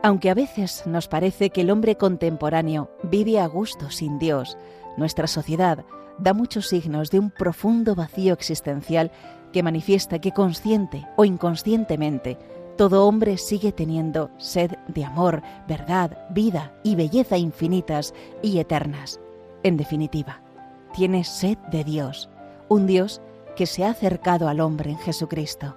Aunque 0.02 0.30
a 0.30 0.34
veces 0.34 0.84
nos 0.86 1.08
parece 1.08 1.50
que 1.50 1.62
el 1.62 1.70
hombre 1.70 1.96
contemporáneo 1.96 2.90
vive 3.02 3.40
a 3.40 3.46
gusto 3.46 3.90
sin 3.90 4.18
Dios, 4.18 4.56
nuestra 4.96 5.26
sociedad 5.26 5.84
da 6.18 6.32
muchos 6.32 6.68
signos 6.68 7.10
de 7.10 7.18
un 7.18 7.30
profundo 7.30 7.94
vacío 7.94 8.32
existencial 8.32 9.10
que 9.52 9.62
manifiesta 9.62 10.20
que 10.20 10.32
consciente 10.32 11.06
o 11.16 11.24
inconscientemente 11.24 12.38
todo 12.78 13.08
hombre 13.08 13.38
sigue 13.38 13.72
teniendo 13.72 14.30
sed 14.38 14.70
de 14.86 15.04
amor, 15.04 15.42
verdad, 15.66 16.16
vida 16.30 16.72
y 16.84 16.94
belleza 16.94 17.36
infinitas 17.36 18.14
y 18.40 18.60
eternas. 18.60 19.20
En 19.64 19.76
definitiva, 19.76 20.40
tiene 20.92 21.24
sed 21.24 21.58
de 21.70 21.84
Dios, 21.84 22.28
un 22.68 22.86
Dios 22.86 23.20
que 23.56 23.66
se 23.66 23.84
ha 23.84 23.90
acercado 23.90 24.48
al 24.48 24.60
hombre 24.60 24.90
en 24.90 24.98
Jesucristo. 24.98 25.76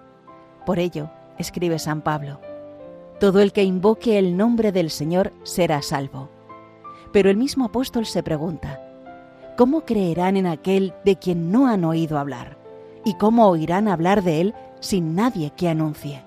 Por 0.66 0.80
ello, 0.80 1.10
escribe 1.38 1.80
San 1.80 2.02
Pablo, 2.02 2.40
todo 3.20 3.40
el 3.40 3.54
que 3.54 3.64
invoque 3.64 4.18
el 4.18 4.38
nombre 4.38 4.72
del 4.72 4.90
Señor 4.90 5.32
será 5.44 5.82
salvo. 5.82 6.30
Pero 7.12 7.30
el 7.30 7.38
mismo 7.38 7.66
apóstol 7.66 8.06
se 8.06 8.24
pregunta, 8.24 8.80
¿cómo 9.58 9.82
creerán 9.82 10.38
en 10.38 10.48
aquel 10.48 10.94
de 11.04 11.18
quien 11.18 11.52
no 11.52 11.68
han 11.68 11.84
oído 11.84 12.18
hablar? 12.18 12.58
¿Y 13.04 13.16
cómo 13.16 13.48
oirán 13.48 13.88
hablar 13.88 14.24
de 14.24 14.42
él 14.42 14.54
sin 14.80 15.16
nadie 15.16 15.52
que 15.56 15.70
anuncie? 15.70 16.24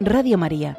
Radio 0.00 0.38
María 0.38 0.78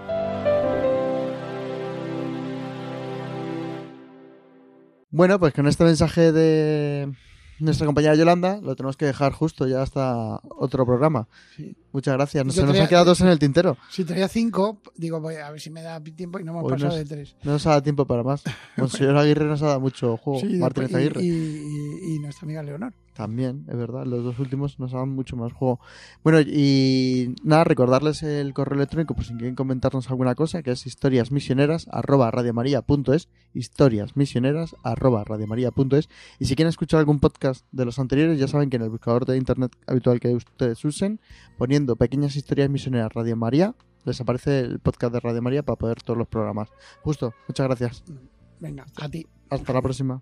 Bueno, 5.11 5.39
pues 5.39 5.53
con 5.53 5.67
este 5.67 5.83
mensaje 5.83 6.31
de 6.31 7.11
nuestra 7.59 7.85
compañera 7.85 8.15
Yolanda 8.15 8.61
lo 8.61 8.77
tenemos 8.77 8.95
que 8.95 9.05
dejar 9.05 9.33
justo 9.33 9.67
ya 9.67 9.81
hasta 9.81 10.39
otro 10.57 10.85
programa. 10.85 11.27
Muchas 11.91 12.13
gracias. 12.13 12.53
se 12.53 12.65
nos 12.65 12.79
han 12.79 12.87
quedado 12.87 13.05
dos 13.05 13.21
en 13.21 13.27
el 13.27 13.39
tintero. 13.39 13.77
Si 13.89 14.03
traía 14.03 14.27
cinco, 14.27 14.81
digo, 14.95 15.19
voy 15.19 15.35
a 15.35 15.51
ver 15.51 15.59
si 15.59 15.69
me 15.69 15.81
da 15.81 15.99
tiempo 16.01 16.39
y 16.39 16.43
no 16.43 16.51
hemos 16.51 16.71
pasado 16.71 16.95
de 16.95 17.05
tres. 17.05 17.35
No 17.43 17.51
nos 17.53 17.65
ha 17.67 17.71
dado 17.71 17.83
tiempo 17.83 18.05
para 18.05 18.23
más. 18.23 18.43
Monseñor 18.77 19.17
Aguirre 19.17 19.45
nos 19.45 19.61
ha 19.61 19.67
dado 19.67 19.79
mucho 19.81 20.17
juego. 20.17 20.41
Martínez 20.57 20.93
Aguirre. 20.93 21.21
y, 21.23 22.19
nuestra 22.19 22.45
amiga 22.45 22.63
Leonor. 22.63 22.93
También, 23.13 23.65
es 23.67 23.75
verdad, 23.75 24.05
los 24.05 24.23
dos 24.23 24.39
últimos 24.39 24.79
nos 24.79 24.93
dan 24.93 25.09
mucho 25.09 25.35
más 25.35 25.51
juego. 25.51 25.81
Bueno, 26.23 26.39
y 26.39 27.35
nada, 27.43 27.65
recordarles 27.65 28.23
el 28.23 28.53
correo 28.53 28.77
electrónico 28.77 29.15
por 29.15 29.25
si 29.25 29.33
quieren 29.33 29.53
comentarnos 29.53 30.09
alguna 30.09 30.33
cosa, 30.33 30.63
que 30.63 30.71
es 30.71 30.87
historiasmisioneras 30.87 31.87
arroba 31.91 32.31
radiomaria.es, 32.31 33.27
historiasmisioneras 33.53 34.77
arroba 34.83 35.25
radiomaria.es. 35.25 36.09
Y 36.39 36.45
si 36.45 36.55
quieren 36.55 36.69
escuchar 36.69 36.99
algún 36.99 37.19
podcast 37.19 37.65
de 37.73 37.83
los 37.83 37.99
anteriores, 37.99 38.39
ya 38.39 38.47
saben 38.47 38.69
que 38.69 38.77
en 38.77 38.83
el 38.83 38.89
buscador 38.89 39.25
de 39.25 39.37
internet 39.37 39.75
habitual 39.87 40.21
que 40.21 40.33
ustedes 40.33 40.83
usen, 40.85 41.19
poniendo 41.81 41.95
pequeñas 41.95 42.35
historias 42.35 42.69
misioneras 42.69 43.11
Radio 43.11 43.35
María, 43.35 43.73
les 44.05 44.21
aparece 44.21 44.59
el 44.59 44.79
podcast 44.79 45.13
de 45.13 45.19
Radio 45.19 45.41
María 45.41 45.63
para 45.63 45.77
poder 45.77 46.03
todos 46.03 46.15
los 46.15 46.27
programas. 46.27 46.69
Justo, 47.01 47.33
muchas 47.47 47.65
gracias. 47.65 48.03
Venga, 48.59 48.85
a 48.97 49.09
ti. 49.09 49.25
Hasta 49.49 49.73
la 49.73 49.81
próxima. 49.81 50.21